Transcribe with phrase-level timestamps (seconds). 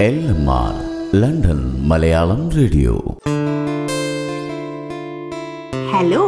[0.00, 0.72] L M R
[1.20, 2.94] London Malayalam radio.
[5.92, 6.22] Hello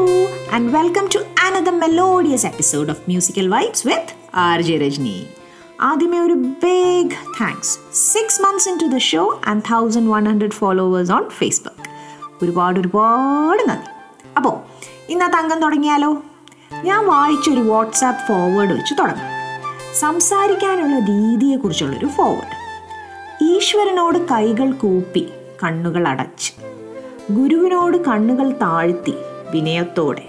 [0.52, 4.06] and welcome to another melodious episode of Musical Vibes with
[4.54, 5.16] RJ Rajni.
[5.80, 7.10] ആദ്യമേ ഒരു big
[7.40, 11.88] thanks six months into the show and thousand one hundred followers on Facebook
[12.44, 13.90] ഒരുപാട് ഒരുപാട് നന്ദി.
[14.36, 14.56] അപ്പോൾ
[15.08, 16.22] ഇന്നത്തെ അംഗം തുടങ്ങിയാലോ?
[16.84, 19.28] ഞാൻ വായിച്ചൊരു വാട്സാപ്പ് ഫോർവേഡ് വെച്ച് തുടങ്ങും.
[19.94, 22.57] സംസാരിക്കാനുള്ള രീതിയെക്കുറിച്ചുള്ളൊരു ഫോർവേഡ്
[23.42, 25.28] ഈശ്വരനോട് കൈകൾ കൂപ്പി
[25.62, 26.52] കണ്ണുകൾ അടച്ച്.
[27.30, 29.14] ഗുരുവിനോട് കണ്ണുകൾ താഴ്ത്തി
[29.50, 30.22] വിനയത്തോടെ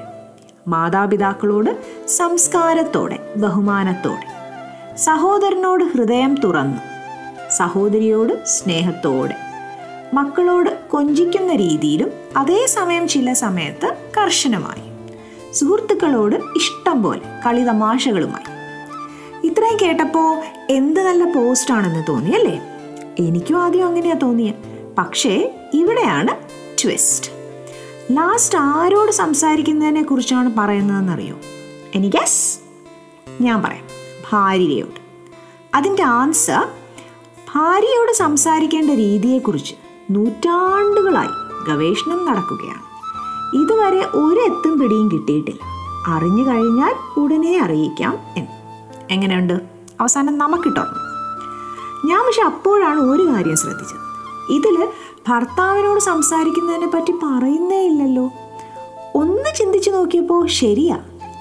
[0.67, 1.69] മാതാപിതാക്കളോട്
[2.07, 4.27] സംസ്കാരത്തോടെ ബഹുമാനത്തോടെ.
[4.95, 6.81] സഹോദരനോട് ഹൃദയം തുറന്നു
[7.49, 9.35] സഹോദരിയോട് സ്നേഹത്തോടെ.
[10.13, 14.85] മക്കളോട് കൊഞ്ചിക്കുന്ന രീതിയിലും അതേസമയം ചില സമയത്ത് കർശനമായി.
[15.53, 18.49] സുഹൃത്തുക്കളോട് ഇഷ്ടം പോലെ കളിതമാശകളുമായി
[19.47, 22.78] ഇത്രയും കേട്ടപ്പോൾ എന്ത് നല്ല പോസ്റ്റാണെന്ന് തോന്നിയല്ലേ?
[23.19, 24.55] എനിക്കും ആദ്യം അങ്ങനെയാ തോന്നിയത്
[24.97, 26.35] പക്ഷേ ഇവിടെയാണ്
[26.83, 27.31] ട്വിസ്റ്റ്
[28.11, 31.35] ലാസ്റ്റ് ആരോട് സംസാരിക്കുന്നതിനെ കുറിച്ചാണ് പറയുന്നതെന്നറിയോ?
[31.95, 32.59] എനിക്ക് ഗസ്
[33.41, 33.83] ഞാൻ പറയാം.
[34.31, 34.99] ഭാര്യയോട്.
[35.75, 36.67] അതിന്റെ ആൻസർ
[37.53, 39.75] ഭാര്യയോട് സംസാരിക്കേണ്ട രീതിയെക്കുറിച്ച്
[40.11, 42.89] നൂറ്റാണ്ടുകളായി ഗവേഷണം നടക്കുകയാണ്.
[43.63, 45.59] ഇതുവരെ ഒരു എത്തും പിടിയും കിട്ടിയിട്ടില്ല.
[46.07, 48.51] അറിഞ്ഞു കഴിഞ്ഞാൽ ഉടനെ അറിയിക്കാം എന്ന്.
[49.11, 49.53] എങ്ങനെയുണ്ട്?
[49.99, 51.08] അവസാനം നമുക്കിട്ടുറന്നു
[52.05, 54.09] ഞാൻ പക്ഷെ അപ്പോഴാണ് ഒരു കാര്യം ശ്രദ്ധിച്ചത്.
[54.53, 54.87] ഇതിൽ
[55.29, 58.29] ഭർത്താവിനോട് സംസാരിക്കുന്നതിനെ പറ്റി പറയുന്നേ ഇല്ലല്ലോ.
[59.15, 60.97] ഒന്ന് ചിന്തിച്ചു നോക്കിയപ്പോൾ ശരിയാ.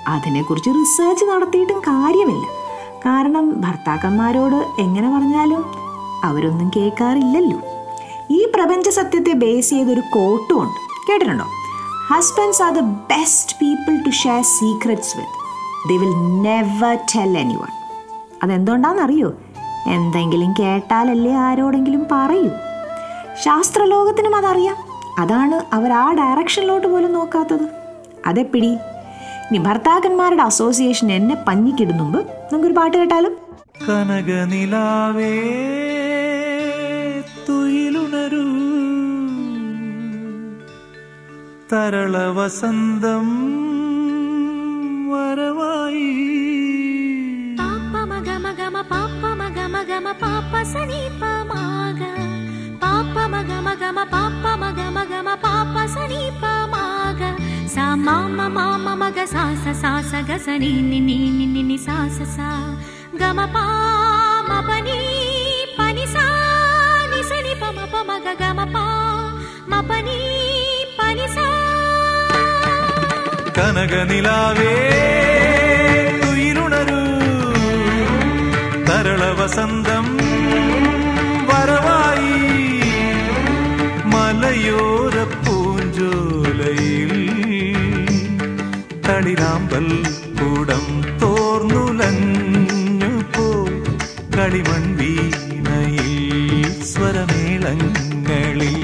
[0.09, 2.47] അതിനെക്കുറിച്ച് റിസർച്ച് നടത്തിയിട്ടും കാര്യമില്ല.
[3.06, 5.65] കാരണം ഭർത്താക്കന്മാരോട് എങ്ങനെ പറഞ്ഞാലും
[6.25, 7.61] അവരൊന്നും കേൾക്കാറില്ലല്ലോ.
[8.31, 11.11] ഈ പ്രപഞ്ച സത്യത്തെ ബേസ് ചെയ്തൊരു കോട്ടും ഉണ്ട്.
[11.11, 11.45] കേട്ടിട്ടുണ്ടോ?
[12.15, 15.39] Husbands are the best people to share secrets with
[15.89, 17.69] they will never tell anyone
[18.43, 19.33] അതെന്തുകൊണ്ടാണെന്നറിയോ?
[19.89, 22.50] എന്തെങ്കിലും കേട്ടാലല്ലേ ആരോടെങ്കിലും പറയൂ.
[23.44, 24.77] ശാസ്ത്രലോകത്തിനും അതറിയാം.
[25.19, 27.67] അതാണ് അവർ ആ ഡയറക്ഷനിലോട്ട് പോലും നോക്കാത്തത്.
[28.27, 28.72] അതെപ്പിടി
[29.48, 32.19] ഇനി ഭർത്താക്കന്മാരുടെ അസോസിയേഷൻ എന്നെ പഞ്ഞിക്കിടുന്നുമ്പ്
[32.53, 33.34] നമുക്കൊരു പാട്ട് കേട്ടാലും?
[33.88, 35.32] കനകനിലാവേ
[37.49, 38.44] തുയിലുണരൂ
[41.72, 43.26] തരള വസന്തം
[49.78, 52.00] മഗ മഗ മ പാപ്പ സനി പ മാഗ
[52.83, 57.21] പാപ്പ മഗ മഗ മ പാപ്പ മഗ മഗ മ പാപ്പ സനി പ മാഗ
[57.75, 61.62] സ മാമ മാമ മഗ സ സ സ സ ഗ സ നി നി നി നി നി
[61.71, 62.38] നി സ സ സ
[63.21, 63.56] ഗ മ പ
[64.49, 64.99] മ പ നി
[65.77, 66.05] പ നി
[79.50, 80.06] വസന്തം
[81.48, 82.32] വരവായി
[84.12, 85.14] മലയോര
[85.44, 87.12] പൂഞ്ചോലയിൽ
[89.06, 89.87] തളിരാമ്പൽ
[90.41, 90.84] കൂടം
[91.22, 93.47] തോർന്നുലഞ്ഞു പോ.
[94.37, 96.12] കളിമൺ വീണയിൽ
[96.92, 98.76] സ്വരമേളങ്ങളിൽ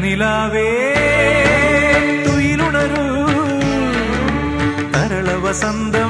[0.00, 0.68] കനകനിലാവേ
[2.26, 3.02] തുയിലുണരൂ.
[4.94, 6.09] തരള വസന്തം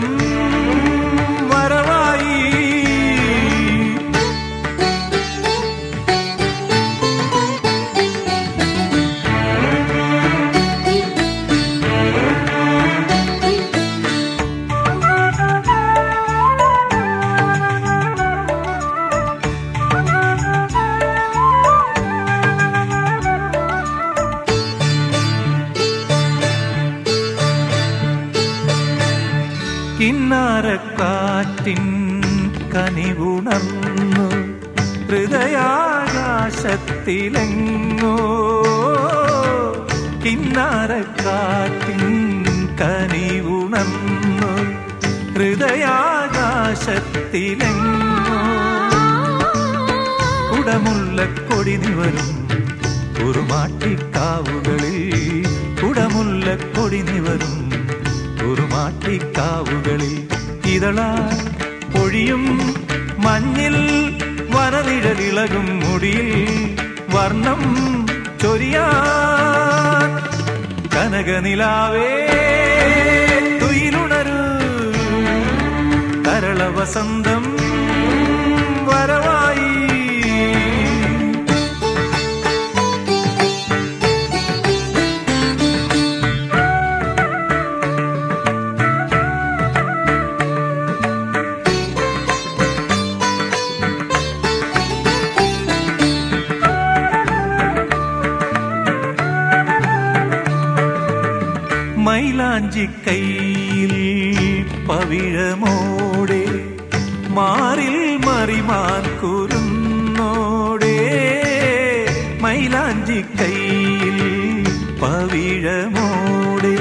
[115.60, 116.76] പവിഴമോടെ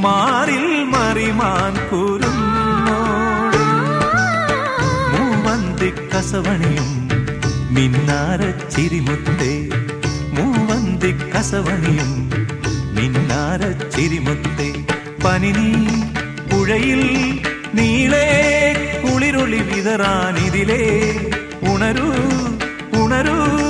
[0.00, 3.64] മാറിൽ മറിമാൻ കുരുന്നോടെ.
[5.12, 7.08] മൂവന്തി കസവണിയും
[7.70, 9.68] മിന്നാര ചിരിമുത്തേ.
[10.32, 12.30] മൂവന്തി കസവണിയും
[12.92, 14.84] മിന്നാര ചിരിമുത്തേ.
[15.24, 16.00] പനിനീ
[16.52, 17.04] പുഴയിൽ
[17.74, 18.28] നീളേ
[19.04, 21.14] കുളിരൊളി വിതറാനിതിലേ.
[21.62, 22.12] ഉണരൂ
[23.04, 23.69] ഉണരൂ.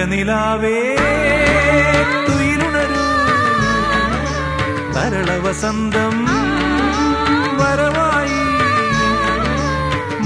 [0.00, 0.76] കനകനിലാവേ
[2.26, 3.06] തുയിലുണരൂ
[4.94, 6.14] തരള വസന്തം
[7.60, 8.42] വരവായി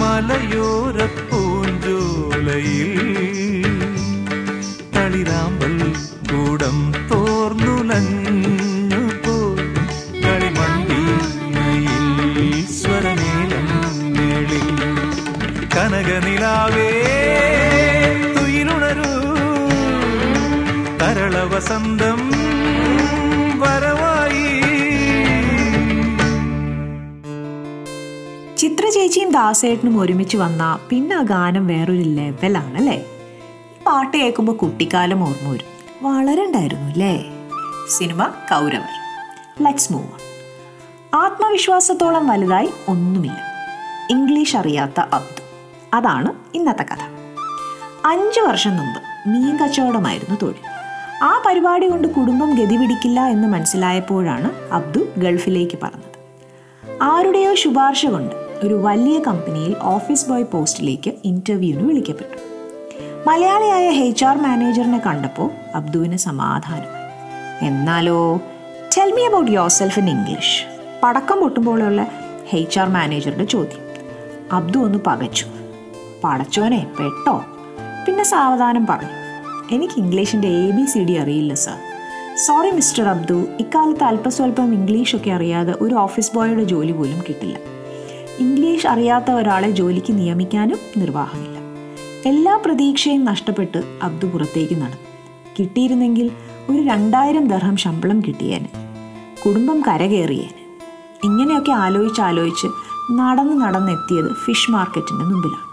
[0.00, 2.92] മലയോര പൂഞ്ചോലയിൽ
[21.62, 22.28] വസന്തം
[23.60, 24.46] വരവായി.
[28.56, 32.94] ചിത്ര ചേച്ചിയും ദാസേട്ടനും ഒരുമിച്ച് വന്ന പിന്നെ ആ ഗാനം വേറൊരു ലെവലാണ് അല്ലേ?
[32.94, 35.68] ഈ പാട്ട് കേൾക്കുമ്പോൾ കുട്ടിക്കാലം ഓർമ്മ വരും.
[36.02, 37.24] വളരണ്ടായിരുന്നു അല്ലേ?
[37.88, 38.92] സിനിമ കൗരവർ.
[39.64, 40.08] ലെറ്റ്സ് മൂവ്
[41.14, 43.40] ആത്മവിശ്വാസത്തോളം വലുതായി ഒന്നുമില്ല.
[44.10, 45.42] ഇംഗ്ലീഷ് അറിയാത്ത അബ്ദു.
[45.94, 47.02] അതാണ് ഇന്നത്തെ കഥ.
[48.06, 50.71] അഞ്ച് വർഷം മുമ്പ് മീൻ കച്ചവടമായിരുന്നു തൊഴിൽ.
[51.52, 56.18] പരിപാടി കൊണ്ട് കുടുംബം ഗതി പിടിക്കില്ല എന്ന് മനസ്സിലായപ്പോഴാണ് അബ്ദു ഗൾഫിലേക്ക് പറഞ്ഞത്.
[57.02, 58.34] ആരുടെയോ ശുപാർശ കൊണ്ട്
[58.66, 62.38] ഒരു വലിയ കമ്പനിയിൽ ഓഫീസ് ബോയ് പോസ്റ്റിലേക്ക് ഇന്റർവ്യൂവിന് വിളിക്കപ്പെട്ടു.
[63.28, 66.88] മലയാളിയായ എച്ച് ആർ മാനേജറിനെ കണ്ടപ്പോൾ അബ്ദുവിന് സമാധാനം
[67.66, 68.40] എന്നാലോ
[68.98, 70.66] tell me about yourself in English
[71.02, 72.06] പടക്കം പൊട്ടുമ്പോഴുള്ള
[72.52, 73.80] എച്ച് ആർ മാനേജറുടെ ചോദ്യം.
[74.52, 75.46] അബ്ദു ഒന്ന് പകച്ചു.
[76.24, 77.44] പടച്ചോനെ പെട്ടോ?
[78.06, 79.21] പിന്നെ സാവധാനം പറഞ്ഞു.
[79.72, 81.78] എനിക്ക് ഇംഗ്ലീഷിന്റെ എ ബി സി ഡി അറിയില്ല സാർ.
[82.36, 83.34] Sorry mister Abdu.
[83.34, 87.58] ഇക്കാലത്ത് അല്പസ്വല്പം ഇംഗ്ലീഷൊക്കെ അറിയാതെ ഒരു ഓഫീസ് ബോയുടെ ജോലി പോലും കിട്ടില്ല.
[88.38, 91.58] ഇംഗ്ലീഷ് അറിയാത്ത ഒരാളെ ജോലിക്ക് നിയമിക്കാനും നിർവാഹമില്ല.
[92.28, 94.96] എല്ലാ പ്രതീക്ഷയും നഷ്ടപ്പെട്ട് അബ്ദു പുറത്തേക്ക് നടന്നു.
[95.60, 96.30] കിട്ടിയിരുന്നെങ്കിൽ
[96.70, 98.66] ഒരു രണ്ടായിരം ദർഹം ശമ്പളം കിട്ടിയേന്.
[99.46, 100.62] കുടുംബം കരകയറിയേന്.
[101.24, 102.66] ഇങ്ങനെയൊക്കെ ആലോചിച്ച് ആലോചിച്ച്
[103.12, 105.72] നടന്ന് നടന്നെത്തിയത് ഫിഷ് മാർക്കറ്റിന്റെ മുമ്പിലാണ്.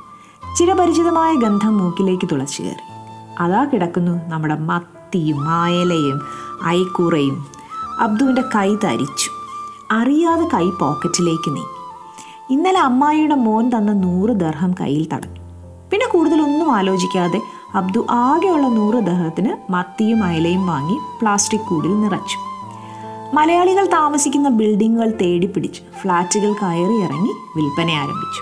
[0.57, 2.88] ചിരപരിചിതമായ ഗന്ധം മൂക്കിലേക്ക് തുളച്ചു കയറി
[3.39, 6.21] അതാ കിടക്കുന്നു നമ്മുടെ മത്തിയും മായലയും
[6.67, 7.47] ഐക്കൂറയും.
[7.99, 9.29] അബ്ദുവിന്റെ കൈ തരിച്ചു
[9.91, 11.61] അറിയാതെ കൈ പോക്കറ്റിലേക്ക് നീ
[12.49, 15.39] ഇന്നലെ അമ്മായിയുടെ മോൻ തന്ന നൂറ് ദർഹം കയ്യിൽ തടഞ്ഞു.
[15.91, 17.41] പിന്നെ കൂടുതലൊന്നും ആലോചിക്കാതെ
[17.75, 22.37] അബ്ദു ആകെയുള്ള നൂറ് ദർഹത്തിന് മത്തിയും അയലയും വാങ്ങി പ്ലാസ്റ്റിക് കൂടിൽ നിറച്ചു.
[23.35, 28.41] മലയാളികൾ താമസിക്കുന്ന ബിൽഡിങ്ങുകൾ തേടിപ്പിടിച്ച് ഫ്ലാറ്റുകൾ കയറി ഇറങ്ങി വിൽപ്പന ആരംഭിച്ചു.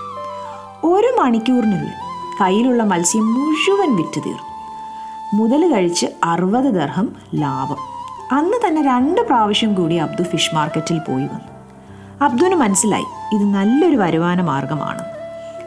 [0.86, 1.92] ഒരു മണിക്കൂറിനുള്ളിൽ
[2.40, 4.47] കയ്യിലുള്ള മത്സ്യം മുഴുവൻ വിറ്റു തീർന്നു
[5.34, 7.76] മുതൽ കഴിച്ച് അറുപത് ദർഹം ലാഭം.
[8.32, 11.58] അന്ന് തന്നെ രണ്ട് പ്രാവശ്യം കൂടി അബ്ദു ഫിഷ് മാർക്കറ്റിൽ പോയി വന്നു.
[12.24, 15.04] അബ്ദുവിന് മനസ്സിലായി ഇത് നല്ലൊരു വരുമാന മാർഗമാണ്.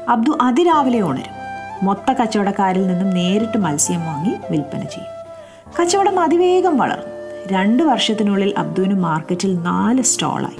[0.09, 1.41] അബ്ദു അതിരാവിലെ ഉണരും.
[1.85, 5.11] മൊത്ത കച്ചവടക്കാരിൽ നിന്നും നേരിട്ട് മത്സ്യം വാങ്ങി വിൽപ്പന ചെയ്യും.
[5.81, 7.11] കച്ചവടം അതിവേഗം വളർന്നു.
[7.47, 10.57] രണ്ട് വർഷത്തിനുള്ളിൽ അബ്ദുവിന് മാർക്കറ്റിൽ നാല് സ്റ്റോളായി.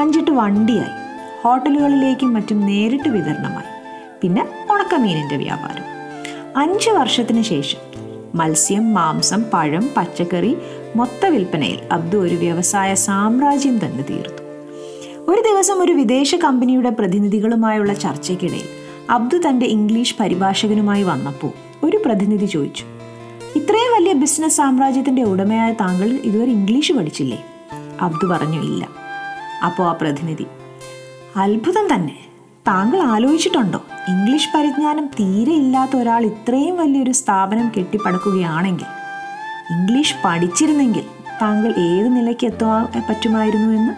[0.00, 1.06] അഞ്ചെട്ട് വണ്ടിയായി.
[1.42, 3.82] ഹോട്ടലുകളിലേക്കും മറ്റും നേരിട്ട് വിതരണമായി.
[4.20, 5.84] പിന്നെ ഉണക്കമീനിന്റെ വ്യാപാരം.
[6.56, 7.96] അഞ്ച് വർഷത്തിന് ശേഷം
[8.36, 10.56] മത്സ്യം മാംസം പഴം പച്ചക്കറി
[10.96, 14.42] മൊത്ത വിൽപ്പനയിൽ അബ്ദു ഒരു വ്യവസായ സാമ്രാജ്യം തന്നെ തീർത്തു.
[15.30, 18.68] ഒരു ദിവസം ഒരു വിദേശ കമ്പനിയുടെ പ്രതിനിധികളുമായുള്ള ചർച്ചയ്ക്കിടയിൽ
[19.10, 21.50] അബ്ദു തന്റെ ഇംഗ്ലീഷ് പരിഭാഷകനുമായി വന്നപ്പോൾ
[21.86, 22.84] ഒരു പ്രതിനിധി ചോദിച്ചു
[23.56, 27.44] ഇത്രയും വലിയ ബിസിനസ് സാമ്രാജ്യത്തിന്റെ ഉടമയായ താങ്കൾ ഇതുവരെ ഇംഗ്ലീഷ് പഠിച്ചില്ലേ?
[28.00, 28.88] അബ്ദു പറഞ്ഞു ഇല്ല.
[29.64, 30.46] അപ്പോൾ ആ പ്രതിനിധി
[31.36, 32.18] അത്ഭുതം തന്നെ.
[32.68, 33.82] താങ്കൾ ആലോചിച്ചിട്ടുണ്ടോ?
[34.08, 38.86] ഇംഗ്ലീഷ് പരിജ്ഞാനം തീരെ ഇല്ലാത്ത ഒരാൾ ഇത്രയും വലിയൊരു സ്ഥാപനം കെട്ടിപ്പടുക്കുകയാണെങ്കിൽ
[39.70, 41.04] ഇംഗ്ലീഷ് പഠിച്ചിരുന്നെങ്കിൽ
[41.42, 43.94] താങ്കൾ ഏത് നിലയ്ക്ക് എത്തുവാൻ പറ്റുമായിരുന്നു എന്ന്?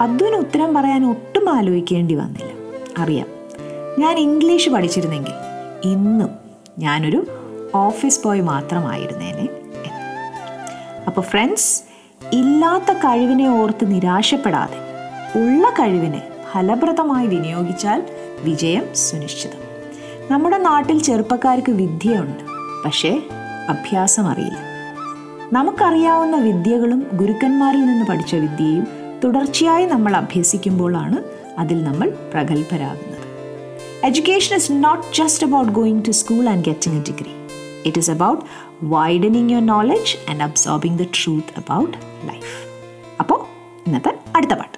[0.00, 2.52] അദ്വന് ഉത്തരം പറയാൻ ഒട്ടും ആലോചിക്കേണ്ടി വന്നില്ല.
[2.98, 3.26] അറിയാം
[3.98, 5.34] ഞാൻ ഇംഗ്ലീഷ് പഠിച്ചിരുന്നെങ്കിൽ
[5.84, 6.30] ഇന്നും
[6.78, 7.26] ഞാനൊരു
[7.74, 9.46] ഓഫീസ് ബോയ് മാത്രമായിരുന്നേനെ
[11.06, 11.82] അപ്പോൾ ഫ്രണ്ട്സ്
[12.32, 14.78] ഇല്ലാത്ത കഴിവിനെ ഓർത്ത് നിരാശപ്പെടാതെ
[15.38, 16.22] ഉള്ള കഴിവിനെ
[16.52, 18.00] ഫലപ്രദമായി വിനിയോഗിച്ചാൽ
[18.44, 19.58] വിജയം സുനിശ്ചിതം.
[20.30, 22.44] നമ്മുടെ നാട്ടിൽ ചെറുപ്പക്കാർക്ക് വിദ്യയുണ്ട്
[22.84, 23.22] പക്ഷേ
[23.68, 24.58] അഭ്യാസം അറിയില്ല
[25.52, 28.86] നമുക്കറിയാവുന്ന വിദ്യകളും ഗുരുക്കന്മാരിൽ നിന്ന് പഠിച്ച വിദ്യയും
[29.24, 31.22] തുടർച്ചയായി നമ്മൾ അഭ്യസിക്കുമ്പോഴാണ്
[31.58, 33.26] അതിൽ നമ്മൾ പ്രഗത്ഭരാകുന്നത്.
[34.04, 37.30] Education is not just about going to school and getting a degree
[37.86, 38.42] it is about
[38.82, 41.96] widening your knowledge and absorbing the truth about
[42.28, 42.66] life
[43.20, 43.40] അപ്പോൾ
[43.86, 44.75] ഇന്നത്തെ അടുത്ത പാട്ട്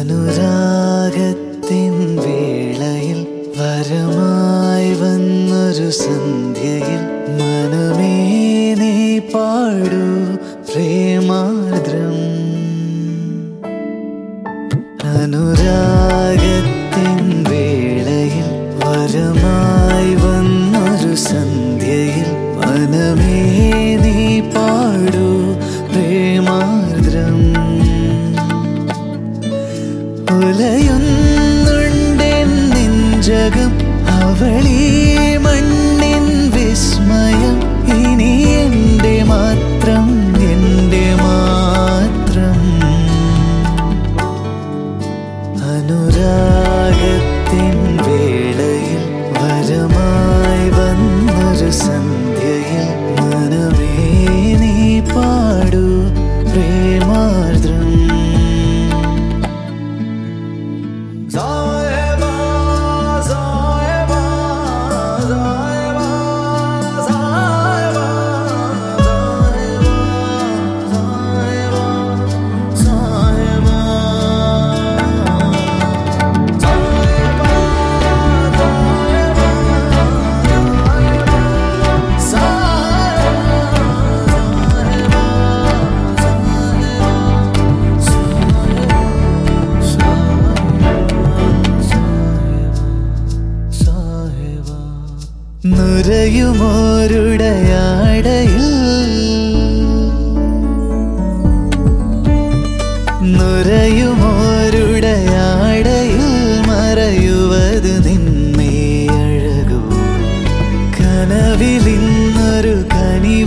[0.00, 3.18] അനുരാഗത്തിൻ വേളയിൽ
[3.56, 7.02] വരമായി വന്നൊരു സന്ധ്യയിൽ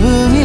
[0.04, 0.43] 自分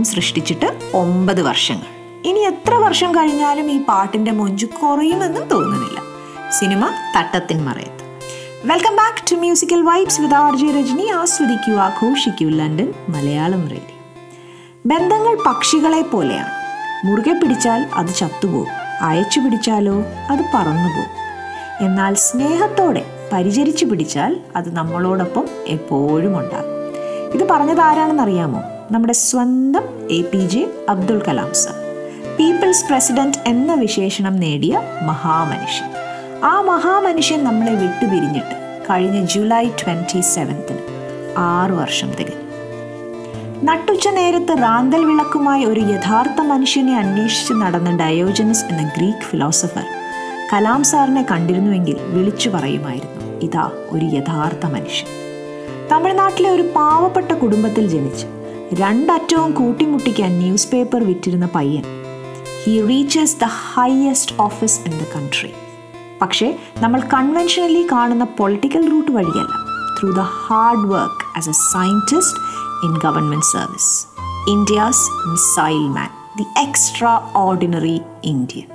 [0.00, 1.88] തരംഗം സൃഷ്ടിച്ചിട്ട് ഒമ്പത് വർഷങ്ങൾ.
[2.28, 6.00] ഇനി എത്ര വർഷം കഴിഞ്ഞാലും ഈ പാട്ടിന്റെ മൊഞ്ചു കുറയുമെന്നും തോന്നുന്നില്ല.
[6.50, 8.04] Cinema Thattathin Marayathu.
[8.64, 11.06] Welcome back to musical vibes with R J Rajani.
[11.06, 13.98] ആസ്വദിക്കൂ ആഘോഷിക്കൂ ലണ്ടൻ മലയാളം റേഡിയോ.
[14.86, 16.50] ബന്ധങ്ങൾ പക്ഷികളെ പോലെയാണ്.
[17.06, 18.66] മുറുകെ പിടിച്ചാൽ അത് ചത്തുപോകും.
[19.00, 19.94] അയച്ചു പിടിച്ചാലോ
[20.30, 21.12] അത് പറന്നുപോകും.
[21.86, 26.70] എന്നാൽ സ്നേഹത്തോടെ പരിചരിച്ചു പിടിച്ചാൽ അത് നമ്മളോടൊപ്പം എപ്പോഴും ഉണ്ടാകും.
[27.34, 28.62] ഇത് പറഞ്ഞത് ആരാണെന്നറിയാമോ?
[28.90, 31.72] നമ്മുടെ സ്വന്തം A P J Abdul Kalam sir.
[32.38, 35.90] People's president എന്ന വിശേഷണം നേടിയ മഹാമനുഷ്യൻ.
[36.44, 40.78] ആ മഹാമനുഷ്യൻ നമ്മളെ വിട്ടുപിരിഞ്ഞിട്ട് കഴിഞ്ഞ ജൂലൈ ട്വന്റി സെവൻത്തിന്
[41.38, 42.50] ആറു വർഷം തികഞ്ഞു.
[43.64, 49.84] നട്ടുച്ച നേരത്ത് റാന്തൽ വിളക്കുമായി ഒരു യഥാർത്ഥ മനുഷ്യനെ അന്വേഷിച്ച് നടന്ന ഡയോജനസ് എന്ന ഗ്രീക്ക് ഫിലോസഫർ
[50.52, 55.08] കലാം സാറിനെ കണ്ടിരുന്നുവെങ്കിൽ വിളിച്ചു പറയുമായിരുന്നു ഇതാ ഒരു യഥാർത്ഥ മനുഷ്യൻ.
[55.92, 58.39] തമിഴ്നാട്ടിലെ ഒരു പാവപ്പെട്ട കുടുംബത്തിൽ ജനിച്ച്
[58.74, 61.82] രണ്ടറ്റവും കൂട്ടിമുട്ടിക്കാൻ ന്യൂസ് പേപ്പർ വിറ്റിരുന്ന പയ്യൻ.
[62.64, 65.52] He reaches the highest office in the country
[66.22, 69.52] പക്ഷേ നമ്മൾ കൺവെൻഷനലി കാണുന്ന പൊളിറ്റിക്കൽ റൂട്ട് വഴിയല്ല.
[69.98, 72.40] Through the hard work as a scientist
[72.84, 74.06] in government service
[74.50, 76.46] India's missile man the
[77.36, 78.66] extraordinary Indian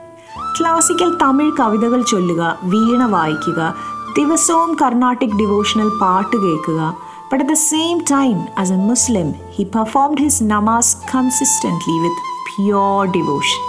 [0.60, 3.75] classical Tamil കവിതകൾ ചൊല്ലുക വീണ വായിക്കുക
[4.16, 7.04] ദിവസവും കർണാട്ടിക് ഡിവോഷണൽ പാട്ട് കേൾക്കുക
[7.36, 13.08] but at the same time as a Muslim he performed his namaz consistently with pure
[13.08, 13.62] devotion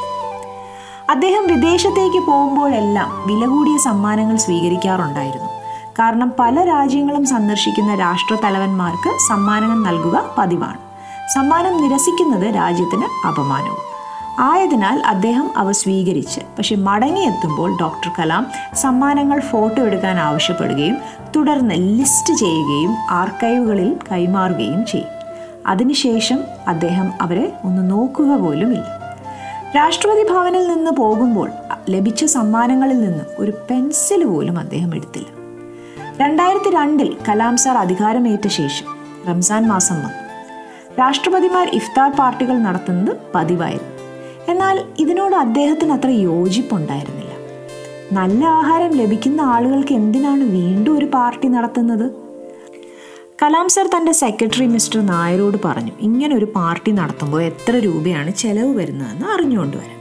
[1.10, 5.48] അദ്ദേഹം വിദേശത്തേക്ക് പോകുമ്പോഴെല്ലാം വില കൂടിയ സമ്മാനങ്ങൾ സ്വീകരിക്കാറുണ്ടായിരുന്നു.
[5.98, 10.78] കാരണം പല രാജ്യങ്ങളും സന്ദർശിക്കുന്ന രാഷ്ട്രതലവന്മാർക്ക് സമ്മാനങ്ങൾ നൽകുക പതിവാണ്.
[11.34, 13.82] സമ്മാനം നിരസിക്കുന്നത് രാജ്യത്തിന് അപമാനവും.
[14.38, 20.96] ആയതിനാൽ അദ്ദേഹം അവ സ്വീകരിച്ച് പക്ഷെ മടങ്ങിയെത്തുമ്പോൾ ഡോക്ടർ കലാം സമ്മാനങ്ങൾ ഫോട്ടോ എടുക്കാൻ ആവശ്യപ്പെടുകയും
[21.36, 25.08] തുടർന്ന് ലിസ്റ്റ് ചെയ്യുകയും ആർക്കൈവുകളിൽ കൈമാറുകയും ചെയ്യും.
[25.66, 29.00] അതിനുശേഷം അദ്ദേഹം അവരെ ഒന്ന് നോക്കുക പോലുമില്ല.
[29.76, 31.50] രാഷ്ട്രപതി ഭവനിൽ നിന്ന് പോകുമ്പോൾ
[31.90, 35.26] ലഭിച്ച സമ്മാനങ്ങളിൽ നിന്ന് ഒരു പെൻസിൽ പോലും അദ്ദേഹം എടുത്തില്ല.
[36.24, 38.86] രണ്ടായിരത്തി രണ്ടിൽ കലാം സാർ അധികാരമേറ്റ ശേഷം
[39.28, 40.26] റംസാൻ മാസം വന്നു.
[40.98, 43.96] രാഷ്ട്രപതിമാർ ഇഫ്താർ പാർട്ടികൾ നടത്തുന്നത് പതിവായിരുന്നു.
[44.52, 47.25] എന്നാൽ ഇതിനോട് അദ്ദേഹത്തിന് അത്ര യോജിപ്പുണ്ടായിരുന്നില്ല.
[48.12, 52.10] നല്ല ആഹാരം ലഭിക്കുന്ന ആളുകൾക്ക് എന്തിനാണ് വീണ്ടും ഒരു പാർട്ടി നടത്തുന്നത്?
[53.42, 59.26] കലാം സർ തന്റെ സെക്രട്ടറി മിസ്റ്റർ നായരോട് പറഞ്ഞു ഇങ്ങനെ ഒരു പാർട്ടി നടത്തുമ്പോൾ എത്ര രൂപയാണ് ചെലവ് വരുന്നതെന്ന്
[59.26, 60.00] അറിഞ്ഞുകൊണ്ട് വരാം.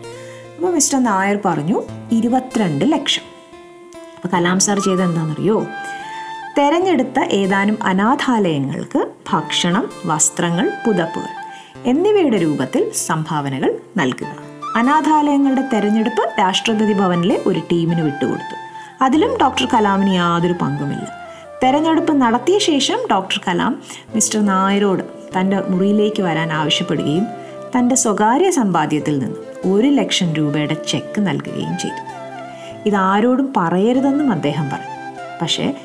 [0.57, 3.23] അപ്പോൾ മിസ്റ്റർ നായർ പറഞ്ഞു ഇരുപത്തിരണ്ട് ലക്ഷം.
[4.15, 5.65] അപ്പോൾ കലാം സാർ ചെയ്ത എന്താണെന്നറിയോ?
[6.57, 11.29] തെരഞ്ഞെടുത്ത ഏതാനും അനാഥാലയങ്ങൾക്ക് ഭക്ഷണം വസ്ത്രങ്ങൾ പുതപ്പുകൾ
[11.85, 14.54] എന്നിവയുടെ രൂപത്തിൽ സംഭാവനകൾ നൽകുക.
[14.75, 18.55] അനാഥാലയങ്ങളുടെ തെരഞ്ഞെടുപ്പ് രാഷ്ട്രപതി ഭവനിലെ ഒരു ടീമിന് വിട്ടുകൊടുത്തു.
[19.03, 21.07] അതിലും ഡോക്ടർ കലാമിന് യാതൊരു പങ്കുമില്ല.
[21.63, 23.81] തെരഞ്ഞെടുപ്പ് നടത്തിയ ശേഷം ഡോക്ടർ കലാം
[24.15, 25.03] മിസ്റ്റർ നായരോട്
[25.39, 27.27] തന്റെ മുറിയിലേക്ക് വരാൻ ആവശ്യപ്പെടുകയും
[27.77, 32.01] തന്റെ സ്വകാര്യ സമ്പാദ്യത്തിൽ നിന്ന് ഒരു ലക്ഷം രൂപയുടെ ചെക്ക് നൽകുകയും ചെയ്തു.
[32.85, 34.95] ഇതാരോടും പറയരുതെന്നും അദ്ദേഹം പറഞ്ഞു.
[35.41, 35.75] പക്ഷേ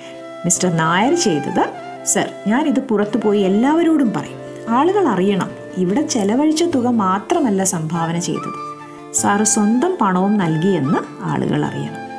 [0.44, 1.64] മിസ്റ്റർ നായർ ചെയ്തത്
[2.04, 4.40] സർ ഞാനിത് പുറത്തു പോയി എല്ലാവരോടും പറയും.
[4.68, 5.50] ആളുകൾ അറിയണം.
[5.76, 8.69] ഇവിടെ ചെലവഴിച്ച തുക മാത്രമല്ല സംഭാവന ചെയ്തത്.
[9.14, 12.10] സാറ് സ്വന്തം പണവും നൽകിയെന്ന് ആളുകൾ അറിയണം.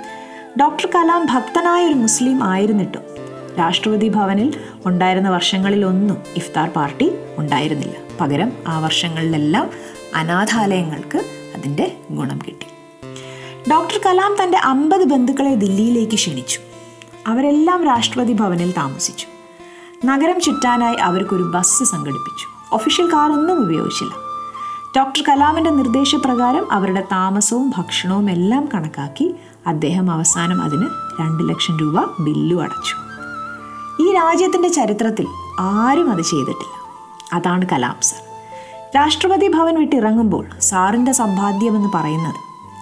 [0.59, 3.01] ഡോക്ടർ കലാം ഭക്തനായ ഒരു മുസ്ലിം ആയിരുന്നിട്ടും
[3.59, 8.17] രാഷ്ട്രപതി ഭവനിൽ ഉണ്ടായിരുന്ന വർഷങ്ങളിലൊന്നും ഇഫ്താർ പാർട്ടി ഉണ്ടായിരുന്നില്ല.
[8.21, 9.69] പകരം ആ വർഷങ്ങളിലെല്ലാം
[10.15, 11.17] അനാഥാലയങ്ങൾക്ക്
[11.55, 12.67] അതിന്റെ ഗുണം കിട്ടി.
[13.71, 16.59] ഡോക്ടർ കലാം തന്റെ അമ്പത് ബന്ധുക്കളെ ദില്ലിയിലേക്ക് ക്ഷണിച്ചു.
[17.27, 19.27] അവരെല്ലാം രാഷ്ട്രപതി ഭവനിൽ താമസിച്ചു.
[20.05, 22.75] നഗരം ചുറ്റാനായി അവർക്കൊരു ബസ് സംഘടിപ്പിച്ചു.
[22.75, 24.30] ഒഫീഷ്യൽ കാർ ഒന്നും ഉപയോഗിച്ചില്ല.
[24.97, 29.35] ഡോക്ടർ കലാമിന്റെ നിർദ്ദേശപ്രകാരം അവരുടെ താമസവും ഭക്ഷണവും എല്ലാം കണക്കാക്കി
[29.67, 30.85] അദ്ദേഹം അവസാനം അതിന്
[31.21, 32.95] രണ്ട് ലക്ഷം രൂപ ബില്ലു അടച്ചു.
[34.03, 35.27] ഈ രാജ്യത്തിന്റെ ചരിത്രത്തിൽ
[35.59, 36.81] ആരും അത് ചെയ്തിട്ടില്ല.
[37.33, 38.15] അതാണ് കലാം സർ.
[38.95, 42.35] രാഷ്ട്രപതി ഭവൻ വിട്ടിറങ്ങുമ്പോൾ സാറിന്റെ സമ്പാദ്യമെന്ന് പറയുന്നത്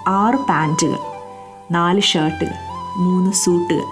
[0.08, 1.00] ആറ് പാന്റുകൾ
[1.72, 2.54] നാല് ഷർട്ടുകൾ
[2.98, 3.84] മൂന്ന് സൂട്ടുകൾ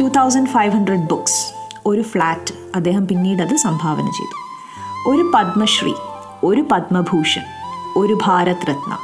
[0.00, 1.46] two thousand five hundred books
[1.86, 4.48] ഒരു ഫ്ലാറ്റ് അദ്ദേഹം പിന്നീട് അത് സംഭാവന ചെയ്തു.
[5.08, 5.94] ഒരു പത്മശ്രീ
[6.44, 7.42] ഒരു പത്മഭൂഷൺ
[7.96, 8.98] ഒരു Bharat Ratna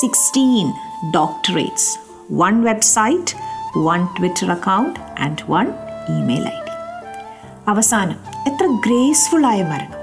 [0.00, 0.72] sixteen
[1.10, 1.98] doctorates
[2.32, 3.34] one website
[3.78, 5.66] one Twitter account and one
[6.08, 6.72] email I D
[7.68, 9.98] അവസാനം എത്ര ഗ്രേസ്ഫുള്ളായ മരണം.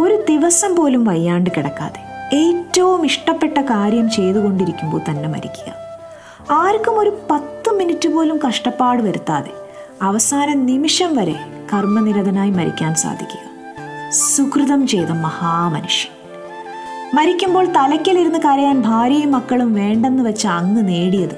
[0.00, 2.00] ഒരു ദിവസം പോലും വയ്യാണ്ട് കിടക്കാതെ
[2.36, 5.74] ഏറ്റവും ഇഷ്ടപ്പെട്ട കാര്യം ചെയ്തുകൊണ്ടിരിക്കുമ്പോൾ തന്നെ മരിക്കുക.
[6.50, 9.50] ആർക്കും ഒരു പത്ത് മിനിറ്റ് പോലും കഷ്ടപ്പാട് വരുത്താതെ
[10.02, 11.40] അവസാന നിമിഷം വരെ
[11.72, 13.51] കർമ്മനിരതനായി മരിക്കാൻ സാധിക്കുക.
[14.12, 16.12] സുകൃതം ചെയ്ത മഹാമനുഷ്യൻ.
[17.14, 21.36] മരിക്കുമ്പോൾ തലയ്ക്കലിരുന്ന് കരയാൻ ഭാര്യയും മക്കളും വേണ്ടെന്ന് വെച്ച അങ്ങ് നേടിയത്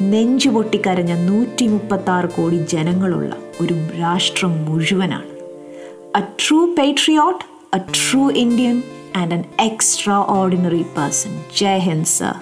[0.00, 5.26] നെഞ്ചു പൊട്ടിക്കരഞ്ഞ നൂറ്റി മുപ്പത്താറ് കോടി ജനങ്ങളുള്ള ഒരു രാഷ്ട്രം മുഴുവനാണ്.
[6.16, 8.82] A true patriot a true Indian
[9.16, 9.44] and an
[10.16, 12.34] extraordinary person Jai Hind sir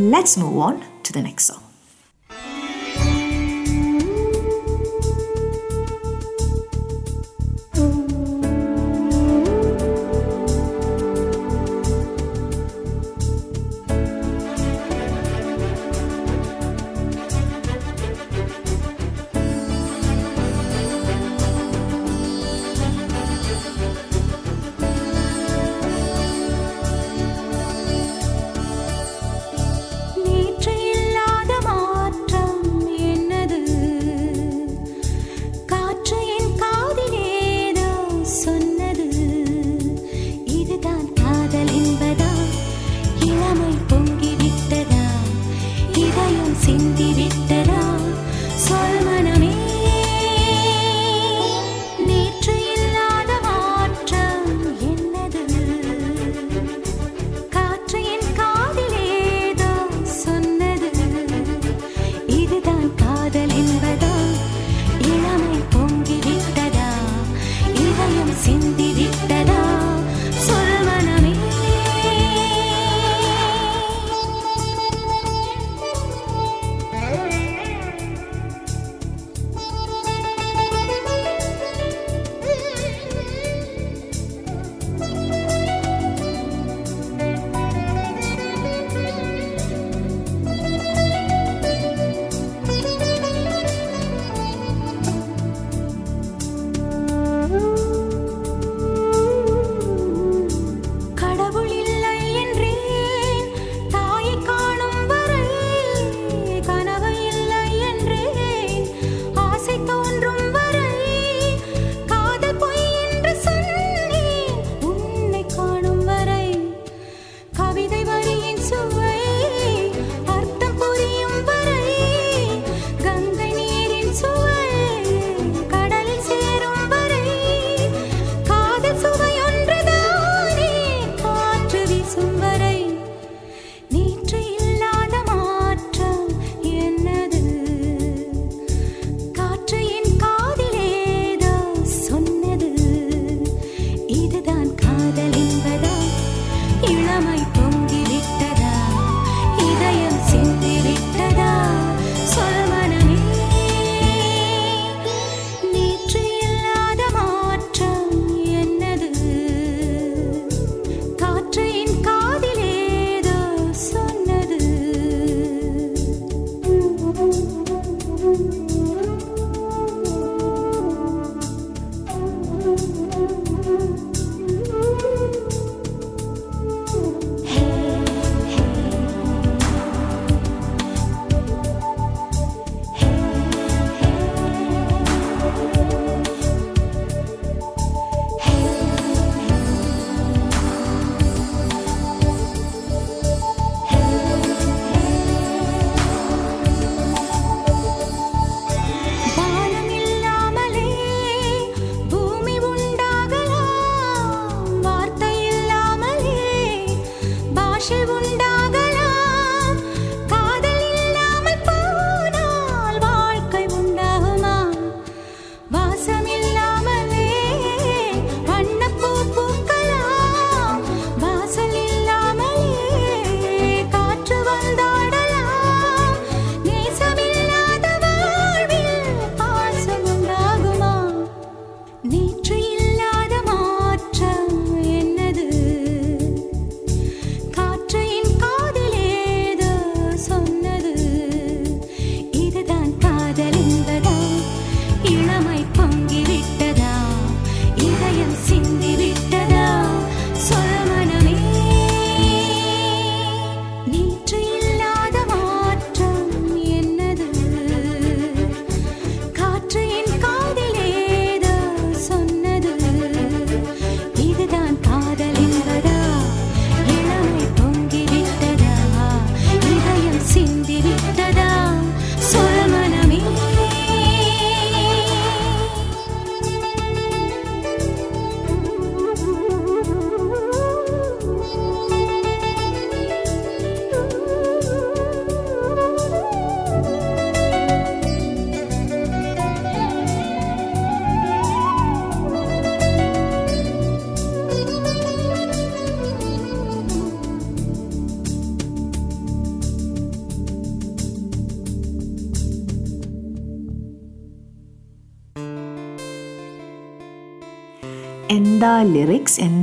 [0.00, 1.67] let's move on to the next song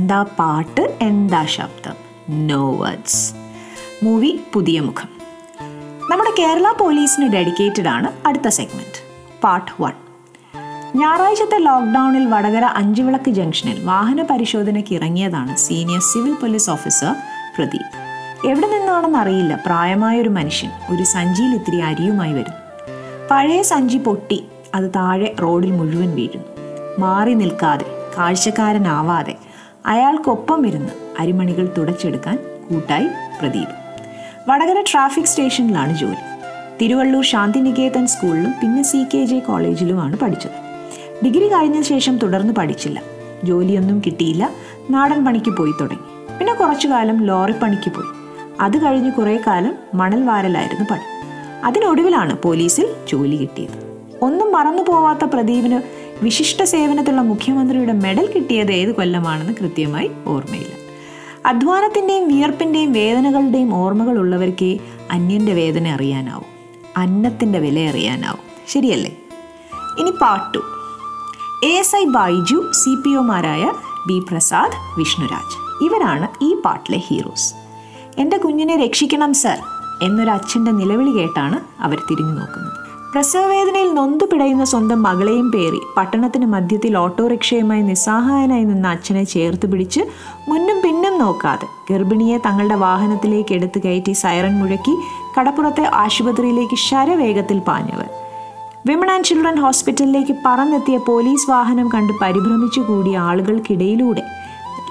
[0.06, 1.92] എന്താ പാട്ട് എന്താ ശബ്ദം?
[2.46, 3.34] നോ വേർഡ്സ്
[4.02, 5.08] മൂവി പുതിയ മുഖം.
[6.10, 9.00] നമ്മുടെ കേരള പോലീസിന് ഡെഡിക്കേറ്റഡ് ആണ് അടുത്ത സെഗ്മെന്റ്
[9.44, 9.92] പാർട്ട് വൺ
[10.96, 17.14] ഞായറാഴ്ചത്തെ ലോക്ക്ഡൗണിൽ വടകര അഞ്ചുവിളക്ക് ജംഗ്ഷനിൽ വാഹന പരിശോധനയ്ക്ക് ഇറങ്ങിയതാണ് senior civil police officer
[17.56, 17.92] Pradeep.
[18.48, 19.60] എവിടെ നിന്നാണെന്ന് അറിയില്ല.
[19.66, 20.70] പ്രായമായ ഒരു മനുഷ്യൻ.
[20.94, 22.84] ഒരു സഞ്ചിയിൽ ഇത്തിരി അരിയുമായി വരുന്നു.
[23.30, 24.44] പഴയ സഞ്ചി പൊട്ടി.
[24.74, 26.46] അത് താഴെ റോഡിൽ മുഴുവൻ വീഴുന്നു.
[26.98, 27.86] മാറി നിൽക്കാതെ
[28.18, 29.36] കാഴ്ചക്കാരനാവാതെ
[29.86, 30.88] അയാൾക്കൊപ്പം ഇരുന്ന്
[31.20, 32.38] അരിമണികൾ തുടച്ചെടുക്കാൻ
[32.70, 33.06] കൂട്ടായി
[33.40, 33.68] പ്രദീപ്.
[34.48, 36.36] വടകര ട്രാഫിക് സ്റ്റേഷനിലാണ് ജോലി.
[36.82, 40.50] തിരുവള്ളൂർ ശാന്തിനികേതൻ സ്കൂളിലും പിന്നെ സി കെ ജെ കോളേജിലുമാണ് പഠിച്ചത്.
[41.24, 43.02] ഡിഗ്രി കഴിഞ്ഞ ശേഷം തുടർന്ന് പഠിച്ചില്ല.
[43.44, 44.50] ജോലിയൊന്നും കിട്ടിയില്ല.
[44.90, 46.38] നാടൻ പണിക്ക് പോയി തുടങ്ങി.
[46.38, 48.06] പിന്നെ കുറച്ചു കാലം ലോറി പണിക്ക് പോയി.
[48.60, 51.02] അത് കഴിഞ്ഞ് കുറേ കാലം മണൽ വാരലായിരുന്നു പണി.
[51.64, 53.86] അതിനൊടുവിലാണ് പോലീസിൽ ജോലി കിട്ടിയത്.
[54.22, 60.72] ഒന്നും മറന്നു പോവാത്ത പ്രദീപിന് വിശിഷ്ട സേവനത്തിലുള്ള മുഖ്യമന്ത്രിയുടെ മെഡൽ കിട്ടിയത് ഏത് കൊല്ലമാണെന്ന് കൃത്യമായി ഓർമ്മയില്ല.
[61.46, 64.78] അധ്വാനത്തിന്റെയും വിയർപ്പിന്റെയും വേദനകളുടെയും ഓർമ്മകൾ ഉള്ളവർക്ക്
[65.10, 66.44] അന്യന്റെ വേദന അറിയാനാവും.
[66.96, 68.38] അന്നത്തിന്റെ വില അറിയാനാവും.
[68.68, 69.16] ശരിയല്ലേ?
[69.98, 70.58] ഇനി പാട്ടു.
[71.66, 73.72] A S I Baiju C P ഒമാരായ
[74.06, 75.84] B Prasad Vishnuraj.
[75.84, 77.54] ഇവരാണ് ഈ പാട്ടിലെ ഹീറോസ്.
[78.18, 79.58] എന്റെ കുഞ്ഞിനെ രക്ഷിക്കണം സർ
[80.02, 82.85] എന്നൊരു അച്ഛന്റെ നിലവിളി കേട്ടാണ് അവർ തിരിഞ്ഞു നോക്കുന്നത്
[83.16, 90.02] പ്രസവവേദനയിൽ നൊന്തു പിടയുന്ന സ്വന്തം മകളെയും പേറി പട്ടണത്തിന് മധ്യത്തിൽ ഓട്ടോറിക്ഷയുമായി നിസ്സഹായനായി നിന്ന അച്ഛനെ ചേർത്ത് പിടിച്ച്
[90.48, 94.94] മുന്നും പിന്നും നോക്കാതെ ഗർഭിണിയെ തങ്ങളുടെ വാഹനത്തിലേക്ക് എടുത്തു കയറ്റി സൈറൺ മുഴക്കി
[95.38, 98.10] കടപ്പുറത്തെ ആശുപത്രിയിലേക്ക് ശരവേഗത്തിൽ പാഞ്ഞവർ
[98.86, 104.24] വിമൺ ആൻഡ് ചിൽഡ്രൻ ഹോസ്പിറ്റലിലേക്ക് പറന്നെത്തിയ പോലീസ് വാഹനം കണ്ട് പരിഭ്രമിച്ചു കൂടിയ ആളുകൾക്കിടയിലൂടെ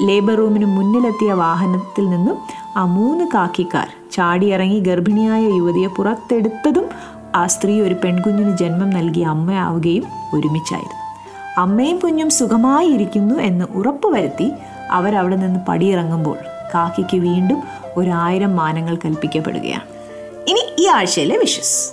[0.02, 2.38] ലേബർ റൂമിന് മുന്നിലെത്തിയ വാഹനത്തിൽ നിന്നും
[2.78, 6.86] ആ മൂന്ന് കാക്കിക്കാർ ചാടിയിറങ്ങി ഗർഭിണിയായ യുവതിയെ പുറത്തെടുത്തതും
[7.36, 11.02] ആ സ്ത്രീ ഒരു പെൺകുഞ്ഞിന് ജന്മം നൽകിയ അമ്മയാവുകയും ഒരുമിച്ചായിരുന്നു.
[11.58, 14.52] അമ്മയും കുഞ്ഞും സുഖമായി ഇരിക്കുന്നു എന്ന് ഉറപ്പുവരുത്തി
[14.92, 16.38] അവരവിടെ നിന്ന് പടിയിറങ്ങുമ്പോൾ
[16.76, 17.64] കാക്കിക്ക് വീണ്ടും
[17.98, 19.88] ഒരായിരം മാനങ്ങൾ കൽപ്പിക്കപ്പെടുകയാണ്.
[20.48, 21.92] ഇനി ഈ ആഴ്ചയിലെ വിഷസ്.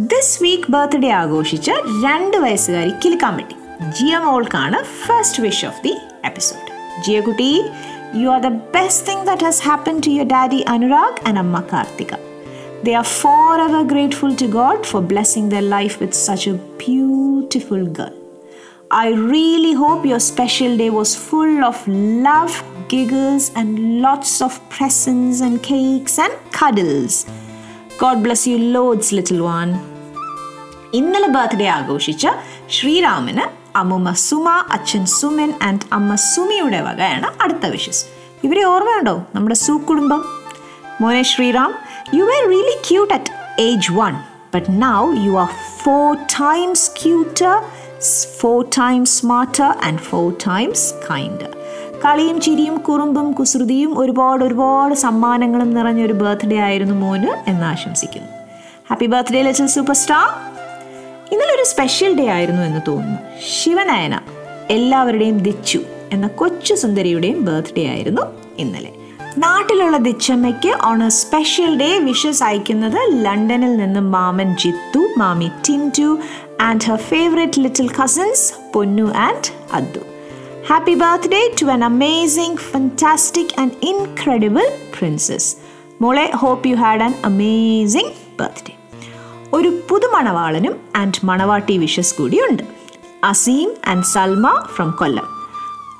[0.00, 1.70] ദിസ് വീക്ക് ബർത്ത്ഡേ ആഘോഷിച്ച
[2.04, 3.56] രണ്ട് വയസ്സുകാരി കിലുക്കാമ്പട്ടി.
[3.98, 6.68] Jiya മോൾക്കാണ് first wish of the episode
[7.02, 7.62] Jia കുട്ടി
[8.14, 12.31] you are the best thing that has happen to your daddy Anurag and അമ്മ Karthika.
[12.83, 18.15] They are forever grateful to God for blessing their life with such a beautiful girl.
[18.95, 21.77] I really hope your special day was full of
[22.27, 22.53] love,
[22.87, 23.69] giggles, and
[24.01, 27.15] lots of presents and cakes and cuddles.
[27.97, 29.71] God bless you loads, little one.
[30.93, 32.25] ഇന്നലെ birthday ആഘോഷിച്ച
[32.75, 33.45] ശ്രീരാമന്
[33.79, 38.03] അമ്മുമ്മ സുമ അച്ഛൻ Suman and അമ്മ സുമിയുടെ വകയാണ് അടുത്ത wishes
[38.45, 40.21] ഇവരെ ഓർമ്മയുണ്ടോ നമ്മുടെ സു കുടുംബം
[41.01, 41.71] മോനെ Sriram
[42.14, 44.14] you are really cute at age one
[44.54, 45.48] but now you are
[45.82, 47.62] four times cuter
[48.40, 51.56] four times smarter and four times kinder
[52.06, 58.28] കളിയും ചിരിയും കുറുമ്പും കുസൃതിയും ഒരുപാട് ഒരുപാട് സമ്മാനങ്ങളും നിറഞ്ഞൊരു ബർത്ത്ഡേ ആയിരുന്നു മോന് എന്ന് ആശംസിക്കുന്നു.
[58.90, 60.28] Happy birthday little super star
[61.32, 63.18] ഇന്നലെ ഒരു സ്പെഷ്യൽ ഡേ ആയിരുന്നു എന്ന് തോന്നുന്നു.
[63.50, 64.20] ശിവനയന
[64.70, 65.80] എല്ലാവരുടെയും ദിച്ചു
[66.12, 68.22] എന്ന കൊച്ചു സുന്ദരിയുടെയും ബർത്ത്ഡേ ആയിരുന്നു
[68.58, 69.01] ഇന്നലെ.
[69.38, 76.18] നാട്ടിലുള്ള ദിച്ചമ്മയ്ക്ക് on a special day wishes അയക്കുന്നത് ലണ്ടനിൽ നിന്ന് മാമൻ ജിത്തു മാമി Tintu
[76.60, 80.00] and her favourite little cousins Ponnu and Addu.
[80.68, 84.62] Happy birthday to an amazing fantastic and incredible
[84.98, 85.56] princess
[86.02, 88.76] മോളെ hope you had an amazing birthday
[89.52, 92.62] ഒരു പുതുമണവാളനും ആൻഡ് മണവാട്ടി വിഷസ് കൂടിയുണ്ട്
[93.24, 95.41] Azeem and Salma from Kollam.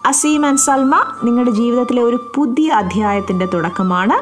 [0.06, 4.16] Azeem and Salma നിങ്ങളുടെ ജീവിതത്തിലെ ഒരു പുതിയ അധ്യായത്തിന്റെ തുടക്കമാണ്.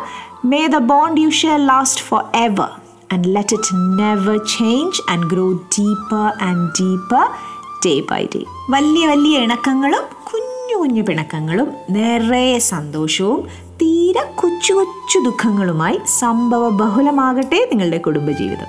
[0.47, 2.69] May the bond you share last forever
[3.13, 7.27] and let it never change and grow deeper and deeper
[7.87, 13.49] day by day വലിയ വലിയ ഇണക്കങ്ങളും കുഞ്ഞു കുഞ്ഞു പിണക്കങ്ങളും നിറയെ സന്തോഷവും
[13.83, 18.67] തീരെ കൊച്ചു കൊച്ചു ദുഃഖങ്ങളുമായി സംഭവ ബഹുലമാകട്ടെ നിങ്ങളുടെ കുടുംബജീവിതം.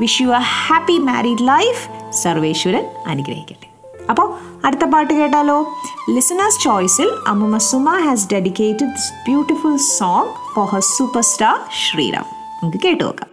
[0.00, 3.69] Wish you a happy married life സർവേശ്വരൻ അനുഗ്രഹിക്കട്ടെ.
[4.10, 4.28] അപ്പോൾ
[4.66, 5.58] അടുത്ത പാട്ട് കേട്ടാലോ?
[6.10, 10.80] ലിസണേഴ്സ് ചോയ്സിൽ അമ്മുമ്മ Suma has dedicated this beautiful song for her
[11.22, 12.24] superstar Sriram.
[12.62, 13.30] നമുക്ക് കേട്ടു നോക്കാം.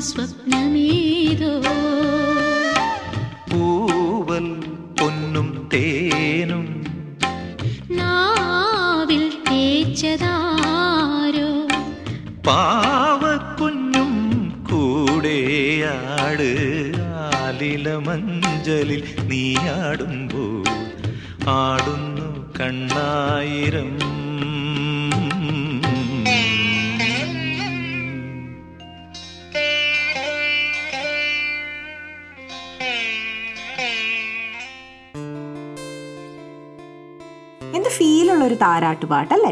[0.00, 0.59] स्वप्न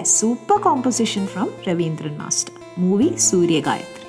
[0.09, 4.05] super composition from Raveendran master movie Suryagayathri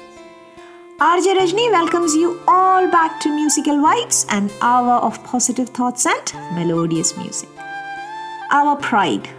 [1.02, 6.08] R J Rajani welcomes you all back to musical vibes and hour of positive thoughts
[6.08, 7.56] and melodious music
[8.52, 9.30] our pride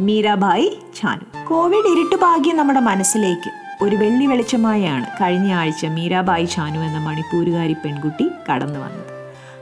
[0.00, 3.50] Mirabai Chanu Covid ഇരുട്ടുപാകിയ നമ്മുടെ മനസ്സിലേക്ക്.
[3.84, 9.12] ഒരു വെള്ളി വെളിച്ചമായാണ് കഴിഞ്ഞ ആഴ്ച മീരാബായി ചാനു എന്ന മണിപ്പൂരുകാരി പെൺകുട്ടി കടന്നു വന്നത്.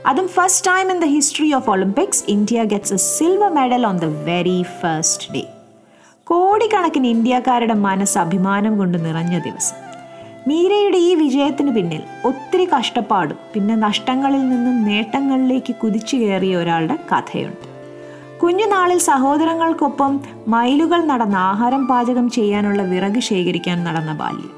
[0.05, 4.05] അതും first time in the history of Olympics India gets a silver medal on the
[4.05, 5.43] very first day
[6.27, 9.75] കോടിക്കണക്കിന് ഇന്ത്യക്കാരുടെ മനസ്സ് അഭിമാനം കൊണ്ട് നിറഞ്ഞ ദിവസം.
[10.47, 17.67] മീരയുടെ ഈ വിജയത്തിന് പിന്നിൽ ഒത്തിരി കഷ്ടപ്പാടും പിന്നെ നഷ്ടങ്ങളിൽ നിന്നും നേട്ടങ്ങളിലേക്ക് കുതിച്ചു കയറിയ ഒരാളുടെ കഥയുണ്ട്.
[18.39, 24.51] കുഞ്ഞുനാളിൽ സഹോദരങ്ങൾക്കൊപ്പം മൈലുകൾ നടന്ന ആഹാരം പാചകം ചെയ്യാനുള്ള വിറക് ശേഖരിക്കാൻ നടന്ന ബാല്യം.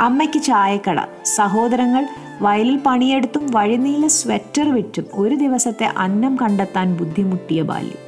[0.00, 2.06] അമ്മയ്ക്ക് ചായക്കട സഹോദരങ്ങൾ
[2.42, 8.03] വയലിൽ പണിയെടുത്തും വഴിനീല സ്വെറ്റർ വിറ്റും ഒരു ദിവസത്തെ അന്നം കണ്ടെത്താൻ ബുദ്ധിമുട്ടിയ ബാല്യം.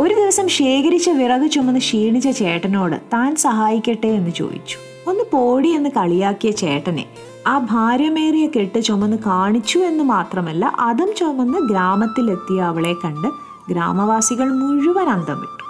[0.00, 4.78] ഒരു ദിവസം ശേഖരിച്ച വിറക് ചുമന്ന് ക്ഷീണിച്ച ചേട്ടനോട് താൻ സഹായിക്കട്ടെ എന്ന് ചോദിച്ചു.
[5.10, 7.04] ഒന്ന് പോടി എന്ന് കളിയാക്കിയ ചേട്ടനെ
[7.46, 13.28] ആ ഭാര്യമേറിയ കെട്ട് ചുമന്ന് കാണിച്ചു എന്ന് മാത്രമല്ല അതും ചുമന്ന് ഗ്രാമത്തിലെത്തിയ അവളെ കണ്ട്
[13.72, 15.64] ഗ്രാമവാസികൾ മുഴുവൻ അന്തം വിട്ടു.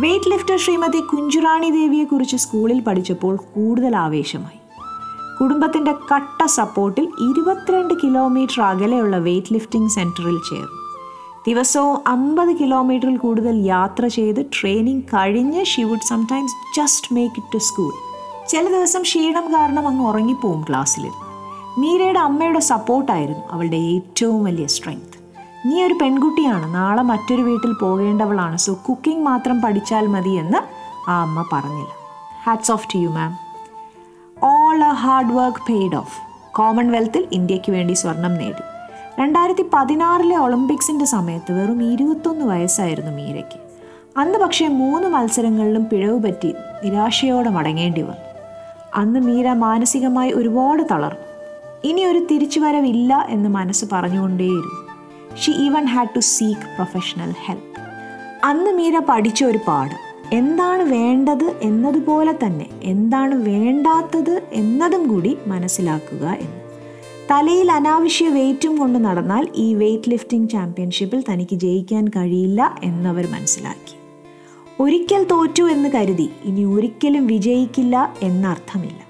[0.00, 4.60] വെയ്റ്റ് ലിഫ്റ്റർ ശ്രീമതി കുഞ്ചുറാണി ദേവിയെക്കുറിച്ച് സ്കൂളിൽ പഠിച്ചപ്പോൾ കൂടുതൽ ആവേശമായി.
[5.40, 10.77] കുടുംബത്തിന്റെ കട്ട സപ്പോർട്ടിൽ ഇരുപത്തിരണ്ട് കിലോമീറ്റർ അകലെയുള്ള വെയ്റ്റ് ലിഫ്റ്റിംഗ് സെന്ററിൽ ചേർന്നു.
[11.48, 17.58] ദിവസവും അമ്പത് കിലോമീറ്ററിൽ കൂടുതൽ യാത്ര ചെയ്ത് ട്രെയിനിങ് കഴിഞ്ഞ് she would sometimes just make it to
[17.66, 17.92] school
[18.48, 21.04] ചില ദിവസം ക്ഷീണം കാരണം അങ്ങ് ഉറങ്ങിപ്പോവും ക്ലാസ്സിൽ
[21.80, 25.14] മീരയുടെ അമ്മയുടെ സപ്പോർട്ടായിരുന്നു അവളുടെ ഏറ്റവും വലിയ സ്ട്രെങ്ത്
[25.66, 30.60] നീ ഒരു പെൺകുട്ടിയാണ് നാളെ മറ്റൊരു വീട്ടിൽ പോകേണ്ടവളാണ് സോ കുക്കിംഗ് മാത്രം പഠിച്ചാൽ മതി എന്ന്
[31.10, 31.92] ആ അമ്മ പറഞ്ഞില്ല.
[32.46, 33.32] Hats off to you ma'am
[34.44, 36.16] all a hard work paid off
[36.52, 38.64] കോമൺവെൽത്തിൽ ഇന്ത്യയ്ക്ക് വേണ്ടി സ്വർണം നേടി.
[39.20, 43.60] രണ്ടായിരത്തി പതിനാറിലെ ഒളിമ്പിക്സിന്റെ സമയത്ത് വെറും ഇരുപത്തൊന്ന് വയസ്സായിരുന്നു മീരയ്ക്ക്.
[44.18, 46.54] അന്ന് പക്ഷേ മൂന്ന് മത്സരങ്ങളിലും പിഴവ് പറ്റി
[46.84, 48.28] നിരാശയോടെ മടങ്ങേണ്ടി വന്നു.
[48.94, 51.26] അന്ന് മീര മാനസികമായി ഒരുപാട് തളർന്നു.
[51.84, 54.88] ഇനി ഒരു തിരിച്ചു വരവില്ല എന്ന് മനസ്സ് പറഞ്ഞുകൊണ്ടേയിരുന്നു.
[55.36, 57.80] She even had to seek professional help
[58.46, 60.28] അന്ന് മീര പഠിച്ച ഒരു പാഠം.
[60.32, 66.67] എന്താണ് വേണ്ടത് എന്നതുപോലെ തന്നെ എന്താണ് വേണ്ടാത്തത് എന്നതും കൂടി മനസ്സിലാക്കുക എന്ന്.
[67.30, 73.96] തലയിൽ അനാവശ്യ വെയിറ്റും കൊണ്ട് നടന്നാൽ ഈ വെയ്റ്റ് ലിഫ്റ്റിംഗ് ചാമ്പ്യൻഷിപ്പിൽ തനിക്ക് ജയിക്കാൻ കഴിയില്ല എന്നവർ മനസ്സിലാക്കി.
[74.82, 79.00] ഒരിക്കൽ തോറ്റു എന്ന് കരുതി ഇനി ഒരിക്കലും വിജയിക്കില്ല എന്നർത്ഥമില്ല.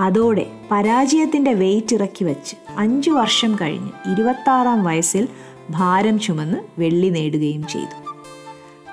[0.00, 5.28] അതോടെ പരാജയത്തിന്റെ വെയിറ്റ് ഇറക്കി വെച്ച് അഞ്ചു വർഷം കഴിഞ്ഞ് ഇരുപത്താറാം വയസ്സിൽ
[5.70, 7.96] ഭാരം ചുമന്ന് വെള്ളി നേടുകയും ചെയ്തു.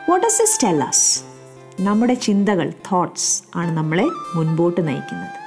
[0.09, 1.23] What is tell us?
[1.79, 4.05] നമ്മുടെ ചിന്തകൾ തോട്ട്സ് ആണ് നമ്മളെ
[4.35, 5.37] മുൻപോട്ട് നയിക്കുന്നത്.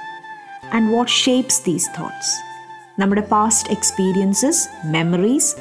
[0.75, 2.50] And what shapes these thoughts
[2.99, 5.55] നമ്മുടെ പാസ്റ്റ് എക്സ്പീരിയൻസസ് മെമ്മറീസ്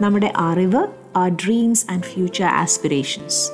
[0.00, 3.50] നമ്മുടെ അറിവ് ആ ഡ്രീംസ് ആൻഡ് ഫ്യൂച്ചർ ആസ്പിറേഷൻസ്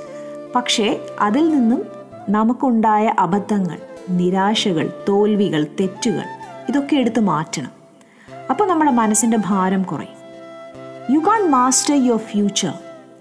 [0.56, 1.82] പക്ഷേ അതിൽ നിന്നും
[2.28, 3.78] നമുക്കുണ്ടായ അബദ്ധങ്ങൾ
[4.10, 6.24] നിരാശകൾ തോൽവികൾ തെറ്റുകൾ
[6.68, 7.70] ഇതൊക്കെ എടുത്ത് മാറ്റണം.
[8.50, 10.16] അപ്പോൾ നമ്മുടെ മനസ്സിന്റെ ഭാരം കുറയും.
[11.10, 12.72] You can master your future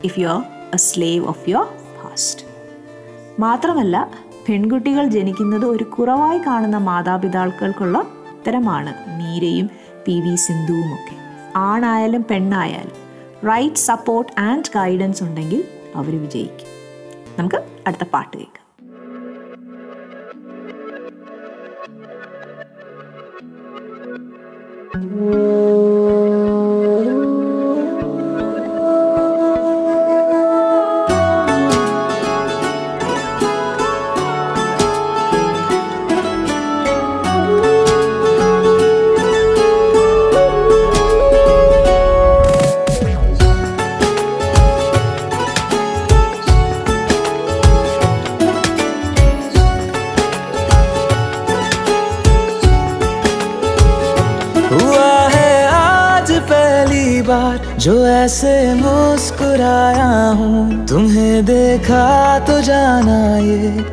[0.03, 0.41] if you are
[0.74, 1.68] a slave of your
[2.03, 2.45] past
[3.39, 4.10] മാത്രമല്ല
[4.47, 7.97] പെൺകുട്ടികൾ ജനിക്കുന്നത് ഒരു കുറവായി കാണുന്ന മാതാപിതാക്കൾക്കുള്ള
[8.38, 9.70] ഉത്തരമാണ് മീരയും
[10.08, 11.16] പി വി സിന്ധുവും ഒക്കെ
[11.56, 12.97] ആണായാലും പെണ്ണായാലും
[13.47, 15.64] റൈറ്റ് സപ്പോർട്ട് ആൻഡ് ഗൈഡൻസ് ഉണ്ടെങ്കിൽ
[15.95, 16.68] അവർ വിജയിക്കും.
[17.39, 18.59] നമുക്ക് അടുത്ത പാട്ട് കേൾക്കാം.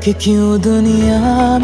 [0.06, 1.55] कि क्यों दुनिया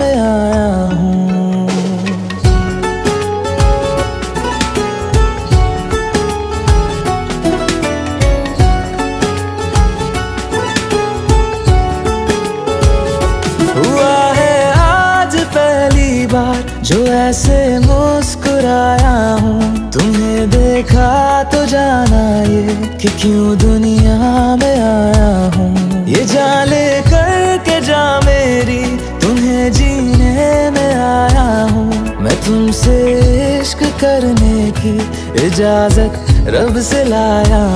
[36.83, 37.72] से लाया।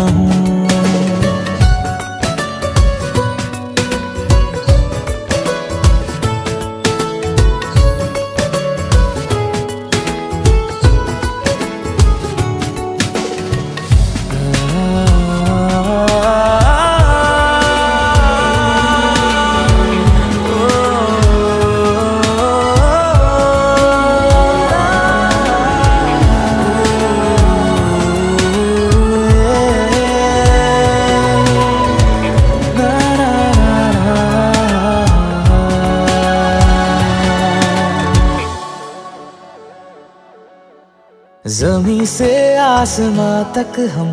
[41.56, 44.08] जमी से आसमां तक हम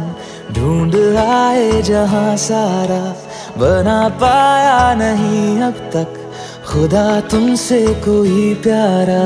[0.56, 3.00] ढूंढ आए जहाँ सारा
[3.58, 6.14] बना पाया नहीं अब तक।
[6.68, 9.24] खुदा तुमसे कोई प्यारा।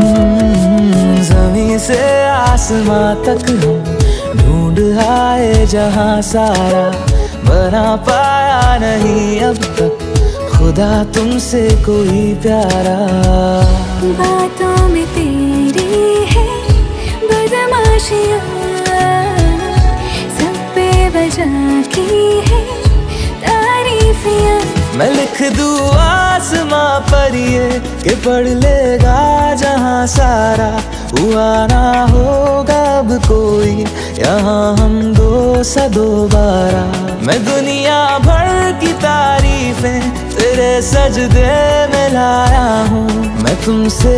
[0.00, 3.84] हम्म, जमी से आसमां तक हम
[4.40, 6.86] ढूंढ आए जहाँ सारा
[7.44, 9.99] बना पाया नहीं अब तक।
[10.70, 12.98] खुदा तुमसे कोई प्यारा।
[14.18, 16.02] बातों में तेरी
[16.32, 16.44] है
[17.30, 18.38] बदमाशियाँ।
[20.36, 21.48] सब पे बजा
[21.94, 22.06] की
[22.50, 22.60] है
[23.42, 24.60] तारीफियाँ।
[24.98, 27.68] मैं लिख दूँ आसमां पर ये
[28.04, 29.18] कि पढ़ लेगा
[29.64, 30.70] जहाँ सारा
[31.18, 33.74] हुआ ना होगा अब कोई।
[34.22, 36.86] यहाँ हम दो सा दोबारा
[37.26, 38.48] मैं दुनिया भर
[38.80, 41.48] की तारीफें तेरे सजदे
[41.92, 43.08] में लाया हूँ।
[43.42, 44.14] मैं तुमसे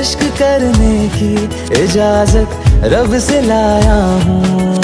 [0.00, 1.32] इश्क करने की
[1.82, 2.48] इजाज़त
[2.94, 4.79] रब से लाया हूँ।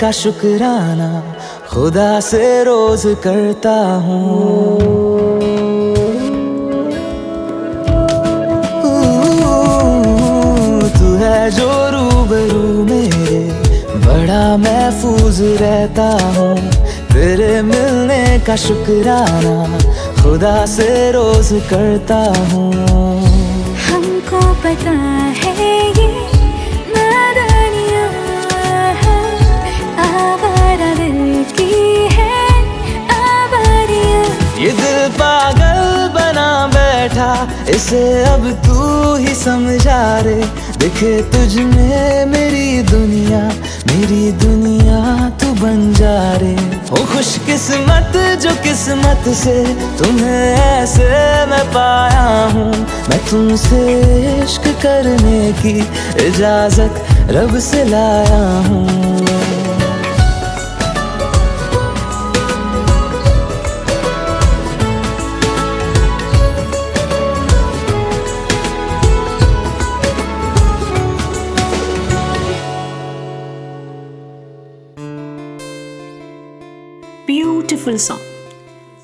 [0.00, 1.08] का शुक्राना
[1.68, 3.74] खुदा से रोज करता
[4.04, 4.78] हूँ।
[10.98, 13.40] तू है जो रूबरू मेरे
[14.06, 16.56] बड़ा महफूज रहता हूँ।
[17.12, 19.78] तेरे मिलने का शुक्राना
[20.22, 22.22] खुदा से रोज करता
[22.52, 22.72] हूँ।
[23.88, 24.96] हमको पता
[25.40, 25.47] है
[34.58, 37.32] ये दिल पागल बना बैठा,
[37.70, 40.34] इसे अब तू ही समझा रे।
[40.78, 43.42] दिखे तुझ में मेरी दुनिया
[43.88, 46.54] मेरी दुनिया तू बन जा रे।
[46.90, 49.56] हो खुश किस्मत जो किस्मत से
[49.98, 51.08] तुम्हें ऐसे
[51.50, 52.70] मैं पाया हूँ।
[53.08, 53.82] मैं तुमसे
[54.42, 55.78] इश्क करने की
[56.26, 59.07] इजाज़त रब से लाया हूँ।
[77.98, 78.38] Beautiful song.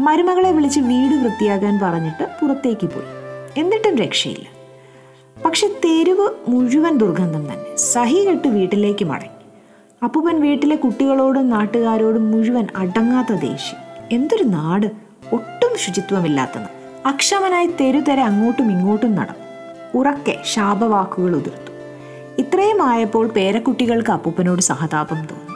[0.05, 3.07] മരുമകളെ വിളിച്ച് വീട് വൃത്തിയാക്കാൻ പറഞ്ഞിട്ട് പുറത്തേക്ക് പോയി.
[3.61, 4.58] എന്നിട്ടും രക്ഷയില്ല.
[5.49, 7.77] പക്ഷെ തെരുവ് മുഴുവൻ ദുർഗന്ധം തന്നെ.
[7.77, 9.51] സഹി കെട്ട് വീട്ടിലേക്ക് മടങ്ങി.
[10.05, 14.09] അപ്പൂപ്പൻ വീട്ടിലെ കുട്ടികളോടും നാട്ടുകാരോടും മുഴുവൻ അടങ്ങാത്ത ദേഷ്യം.
[14.13, 14.87] എന്തൊരു നാട്.
[15.33, 19.45] ഒട്ടും ശുചിത്വമില്ലാത്ത നാട് അക്ഷമനായി തെരുതെരെ അങ്ങോട്ടും ഇങ്ങോട്ടും നടന്നു.
[19.99, 21.73] ഉറക്കെ ശാപവാക്കുകൾ ഉതിർത്തു.
[22.39, 25.55] ഇത്രയും ആയപ്പോൾ പേരക്കുട്ടികൾക്ക് അപ്പൂപ്പനോട് സഹതാപം തോന്നി.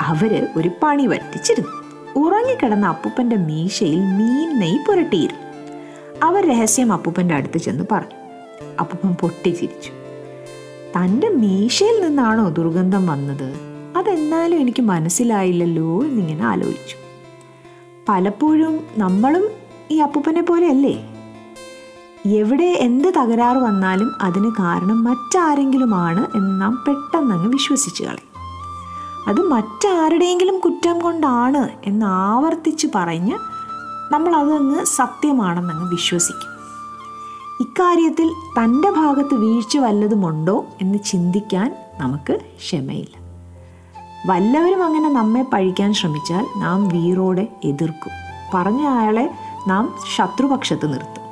[0.00, 1.70] അവർ ഒരു പണി പറ്റിച്ചിരുന്നു.
[2.16, 5.44] ഉറങ്ങിക്കിടന്ന അപ്പൂപ്പന്റെ മീശയിൽ മീൻ നെയ് പുരട്ടിയിരുന്നു
[6.22, 8.23] അവർ രഹസ്യം അപ്പൂപ്പന്റെ അടുത്ത് ചെന്ന് പറഞ്ഞു.
[8.80, 9.90] അപ്പൂപ്പൻ പൊട്ടിച്ചിരിച്ചു.
[10.98, 13.54] തന്റെ മീശയിൽ നിന്നാണോ ദുർഗന്ധം വന്നത്?
[13.96, 16.96] അതെന്നാലും എനിക്ക് മനസ്സിലായില്ലല്ലോ എന്നിങ്ങനെ ആലോചിച്ചു.
[18.08, 19.48] പലപ്പോഴും നമ്മളും
[19.90, 21.10] ഈ അപ്പൂപ്പനെ പോലെയല്ലേ?
[22.26, 28.34] എവിടെ എന്ത് തകരാറ് വന്നാലും അതിന് കാരണം മറ്റാരെങ്കിലുമാണ് എന്ന് നാം പെട്ടെന്നങ്ങ് വിശ്വസിച്ച് കളയും.
[29.28, 33.38] അത് മറ്റാരുടെയെങ്കിലും കുറ്റം കൊണ്ടാണ് എന്ന് ആവർത്തിച്ച് പറഞ്ഞ്
[34.12, 36.53] നമ്മൾ അതങ്ങ് സത്യമാണെന്നങ്ങ് വിശ്വസിക്കും.
[37.60, 43.24] ഇക്കാര്യത്തിൽ തന്റെ ഭാഗത്ത് വീഴ്ച വല്ലതുമുണ്ടോ എന്ന് ചിന്തിക്കാൻ നമുക്ക് ക്ഷമയില്ല.
[44.26, 48.12] വല്ലവരും അങ്ങനെ നമ്മെ പഴിക്കാൻ ശ്രമിച്ചാൽ നാം വീറോടെ എതിർക്കും.
[48.54, 49.30] പറഞ്ഞ അയാളെ
[49.68, 51.24] നാം ശത്രുപക്ഷത്ത് നിർത്തും.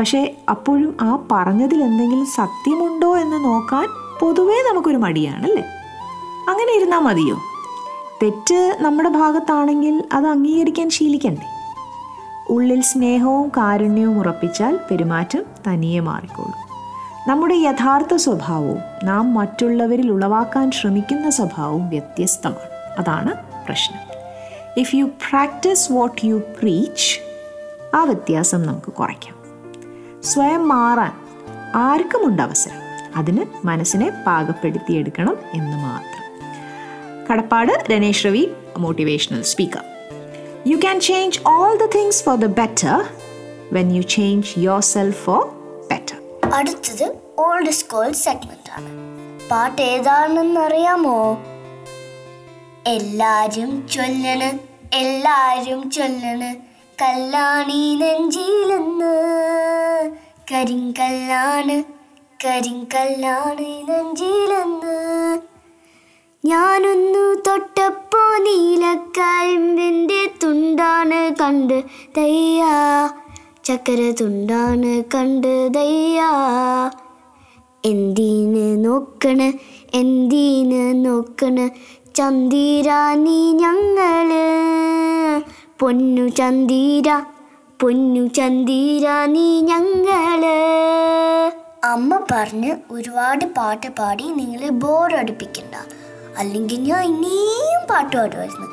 [0.00, 3.88] പക്ഷേ അപ്പോഴും ആ പറഞ്ഞതിൽ എന്തെങ്കിലും സത്യമുണ്ടോ എന്ന് നോക്കാൻ
[4.20, 5.62] പൊതുവേ നമുക്കൊരു മടിയാണല്ലേ?
[6.48, 7.38] അങ്ങനെ ഇരുന്നാൽ മതിയോ?
[8.22, 11.59] തെറ്റ് നമ്മുടെ ഭാഗത്താണെങ്കിൽ അത് അംഗീകരിക്കാൻ ശീലിക്കണ്ടേ?
[12.50, 16.54] ഉള്ളിൽ സ്നേഹവും കാരുണ്യവും ഉറപ്പിച്ചാൽ പെരുമാറ്റം തനിയെ മാറിക്കോളും.
[17.28, 23.00] നമ്മുടെ യഥാർത്ഥ സ്വഭാവവും നാം മറ്റുള്ളവരിൽ ഉളവാക്കാൻ ശ്രമിക്കുന്ന സ്വഭാവവും വ്യത്യസ്തമാണ്.
[23.00, 23.32] അതാണ്
[23.66, 23.98] പ്രശ്നം.
[24.76, 27.20] If you practise what you preach
[27.96, 29.36] ആ വ്യത്യാസം നമുക്ക് കുറയ്ക്കാം.
[30.22, 31.12] സ്വയം മാറാൻ
[31.74, 32.80] ആർക്കുമുണ്ട് അവസരം?
[33.16, 36.20] അതിന് മനസ്സിനെ പാകപ്പെടുത്തിയെടുക്കണം എന്ന് മാത്രം.
[37.32, 39.84] കടപ്പാട് Ranesh Ravi motivational speaker
[40.66, 42.96] you can change all the things for the better
[43.74, 45.44] when you change yourself for
[45.90, 46.18] better.
[46.54, 48.90] അടുത്തത് ഓൾഡ് സ്കൂൾ സെഗ്മെന്റ് ആണ്.
[49.50, 51.38] പാട്ട് ഏതാണെന്ന് അറിയാമോ
[52.86, 54.58] എല്ലാരും ചൊല്ലണ്
[54.92, 56.56] എല്ലാരും ചൊല്ലണ്.
[57.02, 59.14] കല്ലാണി നെഞ്ചിയിലെന്ന്.
[60.52, 61.82] കരിങ്കല്ലാണ്
[62.44, 65.29] കരിങ്കല്ലാണ് നെഞ്ചിലെന്ന്
[66.44, 71.84] ഞാനൊന്നു തൊട്ടപ്പോ നീലക്കരിമ്പിന്റെ തുണ്ടാണ് കണ്ട്
[72.16, 72.74] തയ്യാ
[73.64, 76.30] ചക്കര തുണ്ടാണ് കണ്ട് തയ്യാ
[77.84, 79.48] എന്തിന് നോക്കണ്
[79.94, 81.66] എന്തിന് നോക്കണ്
[82.14, 84.30] ചന്ദിരാനി ഞങ്ങൾ?
[85.80, 87.08] പൊന്നു ചന്തീര
[87.80, 90.42] പൊന്നു ചന്ദിരാനി ഞങ്ങൾ.
[91.84, 95.74] അമ്മ പറഞ്ഞ് ഒരുപാട് പാട്ട് പാടി നിങ്ങളെ ബോറടിപ്പിക്കണ്ട.
[96.38, 98.68] അല്ലെങ്കിൽ ഞാൻ ഇനിയും പാട്ട് പാടുമായിരുന്നു.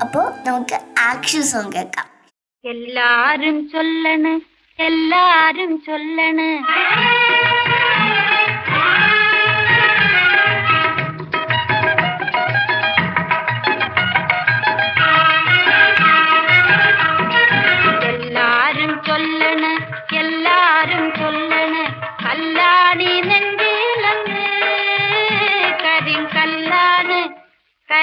[0.00, 2.06] അപ്പോൾ നമുക്ക് ആക്ഷൻ സോങ് കേൾക്കാം.
[2.64, 4.40] എല്ലാരും ചൊല്ലണ്
[4.78, 6.48] എല്ലാരും ചൊല്ലണ്.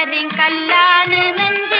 [0.07, 1.74] കരിങ്കല്ലാണ് നെഞ്ചിലന്ന്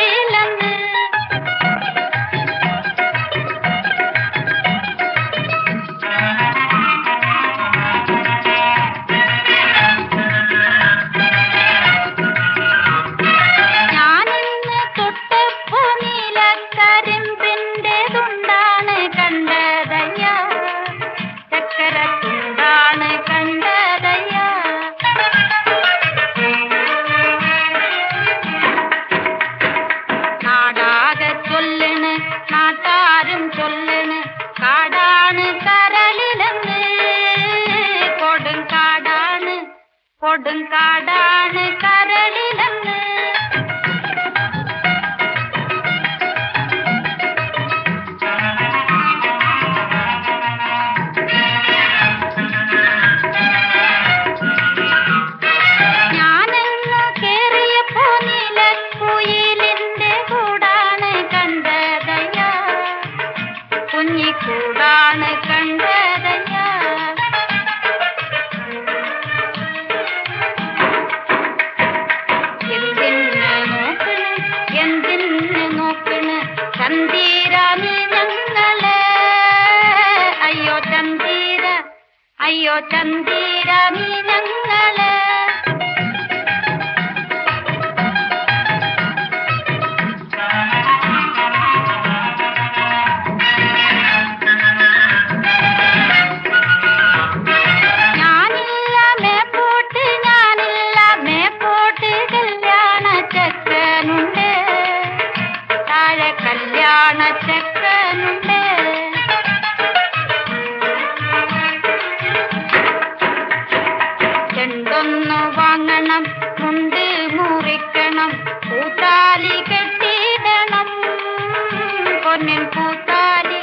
[122.36, 123.60] பொன்னின் பூத்தாலி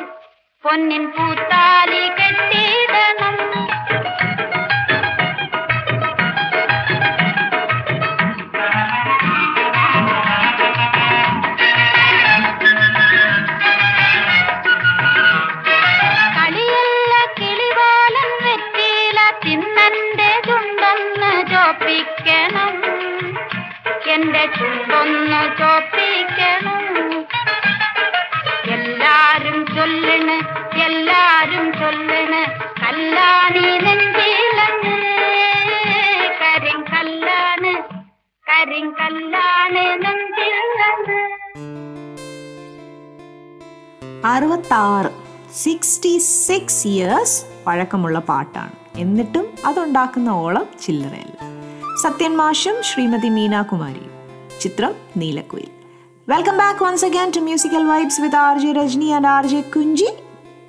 [0.65, 1.99] பொன்னின் பூத்தாலி
[44.73, 45.11] അറുപത്താറ്
[45.55, 48.73] സിക്സ്റ്റി സിക്സ് ഇയേഴ്സ് പഴക്കമുള്ള പാട്ടാണ്.
[48.97, 51.39] എന്നിട്ടും അതുണ്ടാക്കുന്ന ഓളം ചില്ലറയല്ല.
[52.03, 54.07] സത്യൻ മാഷും ശ്രീമതി മീനാകുമാരി
[54.61, 55.69] ചിത്രം Neelakuyil.
[56.29, 60.09] Welcome back once again to musical vibes with R J Rajani and R J Kunchi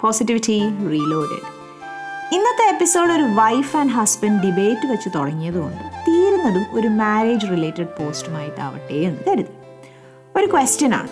[0.01, 1.47] positivity reloaded
[2.36, 9.20] ഇന്നത്തെ എപ്പിസോഡ് ഒരു വൈഫ് ആൻഡ് ഹസ്ബൻഡ് ഡിബേറ്റ് വെച്ച് തുടങ്ങിയതുകൊണ്ട് തീരുന്നതും ഒരു മാരേജ് റിലേറ്റഡ് പോസ്റ്റുമായിട്ടാവട്ടെ എന്ന്
[9.30, 9.54] കരുതി.
[10.36, 11.12] ഒരു ക്വസ്റ്റ്യൻ ആണ്.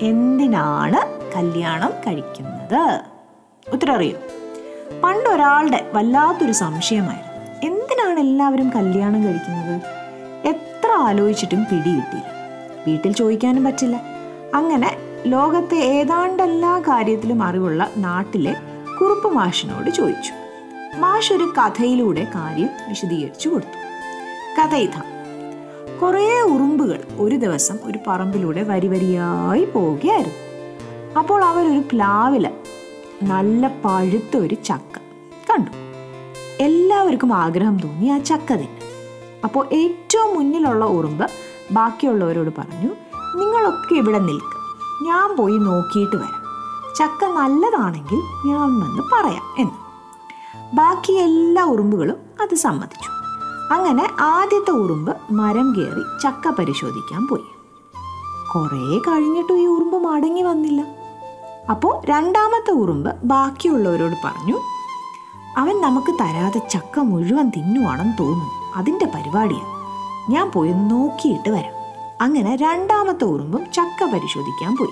[0.00, 1.00] എന്തിനാണ്
[1.36, 3.00] കല്യാണം കഴിക്കുന്നത്?
[3.72, 4.16] ഉത്തരം അറിയൂ
[5.04, 7.32] പണ്ട് ഒരാളുടെ വല്ലാത്തൊരു സംശയമായിരുന്നു.
[7.68, 9.80] എന്തിനാണ് എല്ലാവരും കല്യാണം കഴിക്കുന്നത്?
[10.48, 12.24] എത്ര ആലോചിച്ചിട്ടും പിടികിട്ടില്ല
[12.86, 14.00] വീട്ടിൽ ചോദിക്കാനും പറ്റില്ല.
[14.54, 14.96] അങ്ങനെ
[15.26, 18.56] ലോകത്തെ ഏതാണ്ടെല്ലാ കാര്യത്തിലും അറിവുള്ള നാട്ടിലെ
[19.00, 20.32] കുറുപ്പ് മാഷിനോട് ചോദിച്ചു.
[20.98, 23.82] മാഷ് ഒരു കഥയിലൂടെ കാര്യം വിശദീകരിച്ചു കൊടുത്തു.
[24.60, 25.02] കഥ ഇതാ.
[26.02, 30.51] കുറേ ഉറുമ്പുകൾ ഒരു ദിവസം ഒരു പറമ്പിലൂടെ വരിവരിയായി പോവുകയായിരുന്നു.
[31.18, 32.50] അപ്പോൾ അവരൊരു പ്ലാവില
[33.22, 34.98] നല്ല പഴുത്ത ഒരു ചക്ക.
[35.50, 35.70] കണ്ടു?
[36.62, 38.80] എല്ലാവർക്കും ആഗ്രഹം തോന്നി ആ ചക്ക തന്നെ.
[39.44, 41.30] അപ്പോൾ ഏറ്റവും മുന്നിലുള്ള ഉറുമ്പ്
[41.72, 42.90] ബാക്കിയുള്ളവരോട് പറഞ്ഞു
[43.36, 44.56] നിങ്ങളൊക്കെ ഇവിടെ നിൽക്ക്.
[45.04, 46.42] ഞാൻ പോയി നോക്കിയിട്ട് വരാം.
[46.96, 49.72] ചക്ക നല്ലതാണെങ്കിൽ ഞാൻ വന്ന് പറയാം എന്ന്.
[50.74, 53.10] ബാക്കി എല്ലാ ഉറുമ്പുകളും അത് സമ്മതിച്ചു.
[53.74, 57.44] അങ്ങനെ ആദ്യത്തെ ഉറുമ്പ് മരം കയറി ചക്ക പരിശോധിക്കാൻ പോയി.
[58.54, 61.01] കുറേ കഴിഞ്ഞിട്ടും ഈ ഉറുമ്പ് മടങ്ങി വന്നില്ല.
[61.70, 64.60] അപ്പോൾ രണ്ടാമത്തെ ഉറുമ്പ് ബാക്കിയുള്ളവരോട് പറഞ്ഞു
[65.56, 68.72] അവൻ നമുക്ക് തരാതെ ചക്ക മുഴുവൻ തിന്നുവാണെന്ന് തോന്നുന്നു.
[68.76, 69.72] അതിന്റെ പരിപാടിയാണ്
[70.32, 71.74] ഞാൻ പോയി നോക്കിയിട്ട് വരാം.
[72.20, 74.90] അങ്ങനെ രണ്ടാമത്തെ ഉറുമ്പും ചക്ക പരിശോധിക്കാൻ പോയി.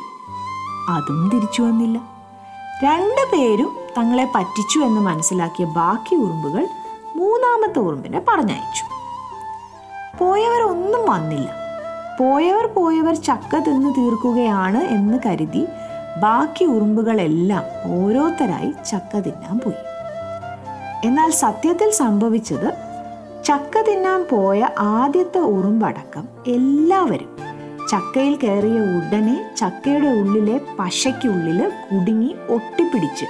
[0.90, 1.98] അതും തിരിച്ചു വന്നില്ല.
[2.84, 6.68] രണ്ടു പേരും തങ്ങളെ പറ്റിച്ചു എന്ന് മനസ്സിലാക്കിയ ബാക്കി ഉറുമ്പുകൾ
[7.16, 8.84] മൂന്നാമത്തെ ഉറുമ്പിനെ പറഞ്ഞയച്ചു.
[10.18, 11.60] പോയവരൊന്നും വന്നില്ല.
[12.20, 15.66] പോയവർ പോയവർ ചക്ക തിന്നു തീർക്കുകയാണ് എന്ന് കരുതി
[16.18, 19.90] ബാക്കി ഉറുമ്പുകളെല്ലാം ഓരോരുത്തരായി ചക്ക തിന്നാൻ പോയി.
[21.06, 22.74] എന്നാൽ സത്യത്തിൽ സംഭവിച്ചത്
[23.44, 27.36] ചക്ക തിന്നാൻ പോയ ആദ്യത്തെ ഉറുമ്പടക്കം എല്ലാവരും
[27.90, 33.24] ചക്കയിൽ കയറിയ ഉടനെ ചക്കയുടെ ഉള്ളിലെ പശയ്ക്കുള്ളിൽ കുടുങ്ങി ഒട്ടിപ്പിടിച്ച്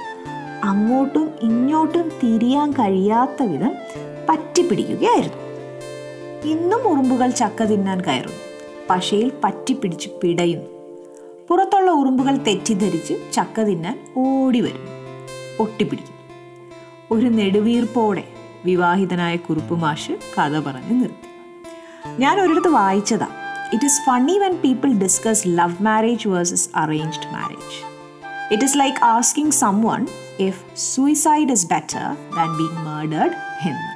[0.63, 3.71] അങ്ങോട്ടും ഇങ്ങോട്ടും തിരിയാൻ കഴിയാത്ത വിധം
[4.29, 5.41] പറ്റിപ്പിടിക്കുകയായിരുന്നു.
[6.49, 8.37] ഇന്നും ഉറുമ്പുകൾ ചക്ക തിന്നാൻ കയറുന്നു.
[8.89, 10.70] പശയിൽ പറ്റിപ്പിടിച്ച് പിടയുന്നു.
[11.49, 14.85] പുറത്തുള്ള ഉറുമ്പുകൾ തെറ്റിദ്ധരിച്ച് ചക്ക തിന്നാൻ ഓടി വരും.
[15.59, 16.15] ഒട്ടിപ്പിടിക്കും.
[17.11, 18.23] ഒരു നെടുവീർപ്പോടെ
[18.65, 21.29] വിവാഹിതനായ കുറുപ്പ് മാഷ് കഥ പറഞ്ഞ് നിർത്തി.
[22.19, 23.27] ഞാൻ ഒരിടത്ത് വായിച്ചതാ.
[23.73, 27.77] It is funny when people discuss love marriage versus arranged marriage
[28.51, 30.07] it is like asking someone
[30.39, 31.99] if suicide is better
[32.37, 33.31] than being murdered
[33.67, 33.91] എന്ന്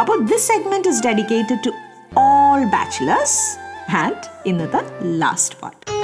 [0.00, 1.70] അപ്പോൾ this segment is dedicated to
[2.18, 3.40] all bachelors
[3.96, 5.97] and ഇന്നത്തെ last part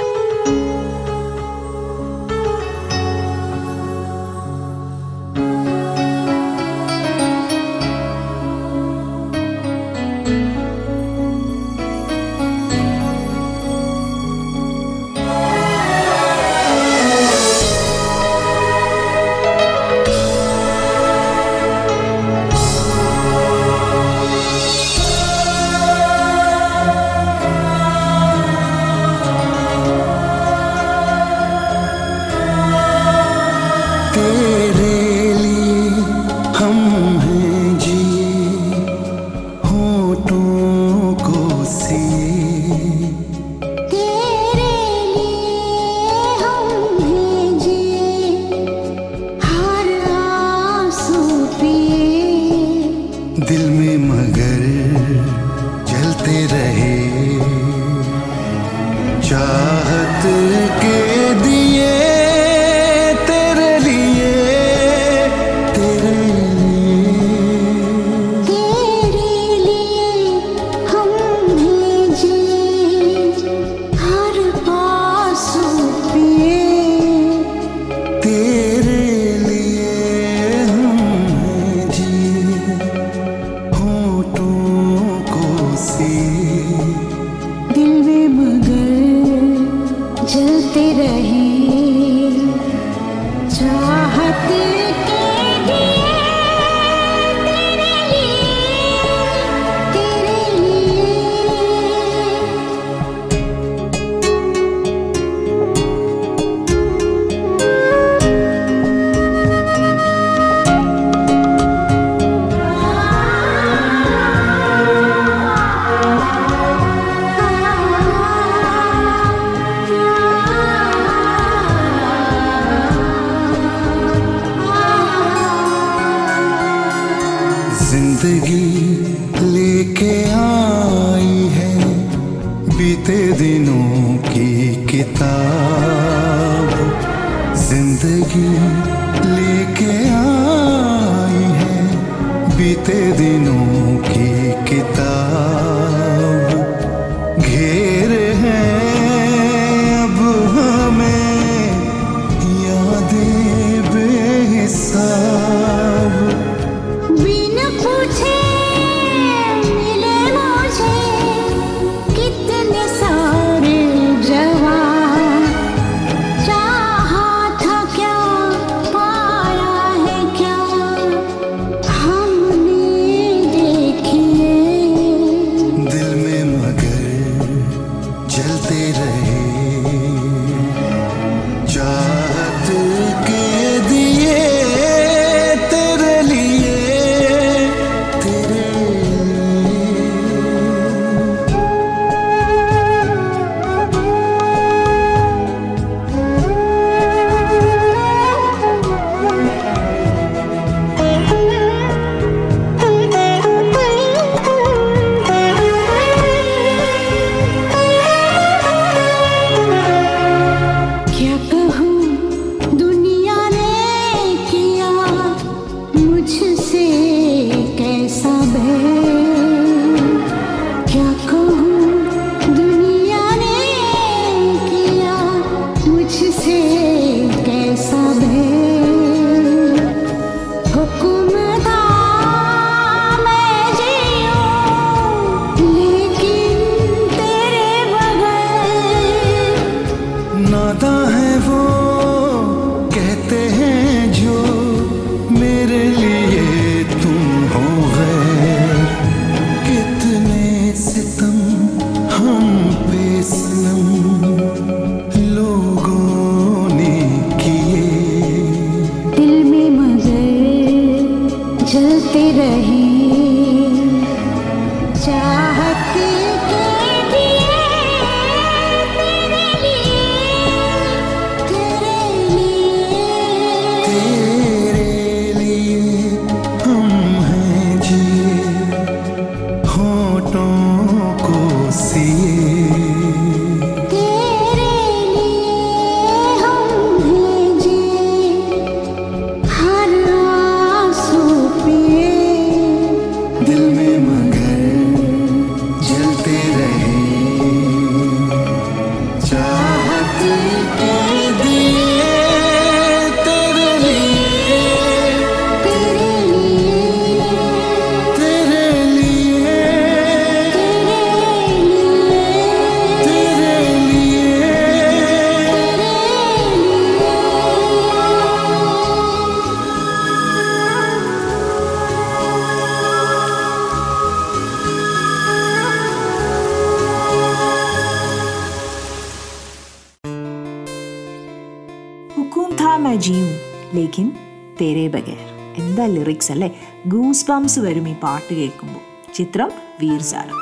[336.25, 336.49] lyrics അല്ലേ?
[336.87, 338.83] Goosebumps വരും ഈ പാട്ട് കേൾക്കുമ്പോൾ.
[339.13, 339.49] ചിത്രം
[339.81, 340.37] വീർസാരം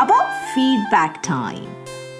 [0.00, 0.20] അപ്പോൾ
[0.52, 1.68] ഫീഡ്ബാക്ക് ടൈം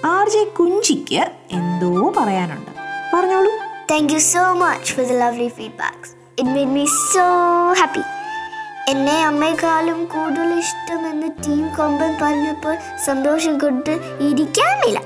[0.05, 1.21] ആർ ജെ കുഞ്ചിക്ക്
[1.51, 2.71] എന്തോ പറയാനുണ്ട്.
[3.13, 3.51] പറഞ്ഞോളൂ.
[3.91, 6.05] Thank you so much for the lovely feedback
[6.39, 7.25] it made me so
[7.73, 8.03] happy
[8.91, 13.91] എന്നെ അമ്മയെക്കാളും കൂടുതൽ ഇഷ്ടമെന്ന് ടീം കൊമ്പൻ പറഞ്ഞപ്പോൾ സന്തോഷം കൊണ്ട്
[14.21, 14.99] ഇരിക്കാനില്ല.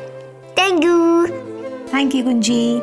[0.59, 1.27] Thank you
[1.93, 2.81] thank you Kunchi.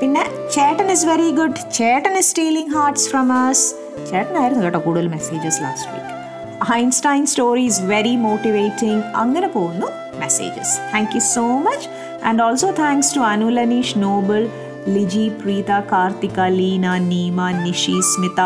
[0.00, 0.22] പിന്നെ
[0.54, 3.74] ചേട്ടൻ ഇസ് വെരി ഗുഡ് ചേട്ടൻ is stealing hearts from us
[4.10, 9.86] ചേട്ടനായിരുന്നു കേട്ടോ കൂടുതൽ messages last week Einstein story is very motivating അങ്ങനെ പോകുന്നു
[10.18, 11.88] messages thank you so much
[12.24, 14.48] and also thanks to Anu Laneesh Noble
[14.88, 18.40] Liji Preetha Karthika Leena Neema Nishi Smitha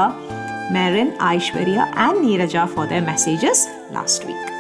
[0.73, 4.57] Merin Aishwarya and Neeraja for the messages last week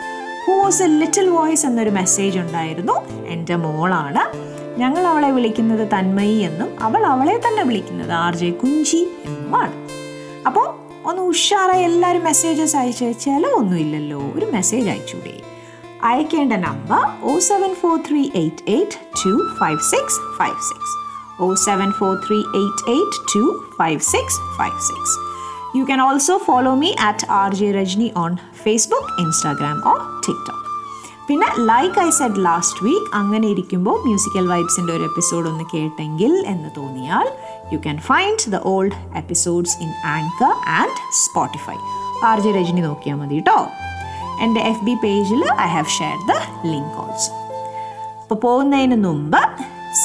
[0.47, 3.27] who was a little voice എന്നൊരു message ഉണ്ടായിരുന്നു.
[3.27, 4.23] എന്റെ മോളാണ്.
[4.79, 9.86] ഞങ്ങൾ അവളെ വിളിക്കുന്നത് തന്മയി എന്നും അവൾ അവളെ തന്നെ വിളിക്കുന്നത് ആർ ജെ കുഞ്ചി എന്നുമാണ്.
[10.47, 10.67] അപ്പോൾ
[11.05, 15.35] ഒന്ന് ഉഷാറായി എല്ലാവരും മെസ്സേജസ് അയച്ച് ചിലവൊന്നുമില്ലല്ലോ ഒരു മെസ്സേജ് അയച്ചൂടെ.
[16.03, 20.95] അയക്കേണ്ട number O seven four three eight eight two five six five six
[21.41, 23.43] O seven four three eight eight two
[23.79, 25.15] five six five six
[25.79, 28.33] you can also follow me at R J Rajani on
[28.65, 30.61] Facebook, Instagram or TikTok.
[31.29, 36.71] പിന്നെ like I said last week അങ്ങനെ ഇരിക്കുമ്പോൾ musical വൈബ്സിന്റെ ഒരു episode ഒന്ന് കേട്ടെങ്കിൽ എന്ന്
[36.77, 37.27] തോന്നിയാൽ
[37.73, 41.77] you can find the old episodes in anchor and Spotify
[42.25, 43.59] R J Rajani നോക്കിയാൽ മതി കേട്ടോ
[44.43, 46.35] എന്റെ എഫ് ബി പേജിൽ I have share the
[46.73, 47.33] link also
[48.23, 49.41] അപ്പോൾ പോകുന്നതിന് മുമ്പ്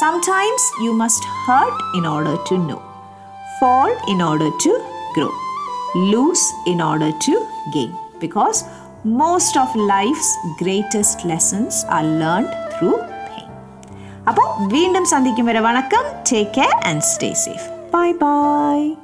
[0.00, 2.78] sometimes you must hurt in order to know
[3.60, 4.74] fall in order to
[5.16, 5.28] grow
[6.12, 7.36] lose in order to
[7.68, 7.90] gain.
[8.20, 8.60] Because
[9.56, 13.11] of life's greatest lessons are learned through pain.
[14.28, 15.60] അപ്പോൾ വീണ്ടും സന്ധിക്കും വരെ.
[15.60, 16.04] വണക്കം.
[16.32, 19.01] Take care and stay safe bye bye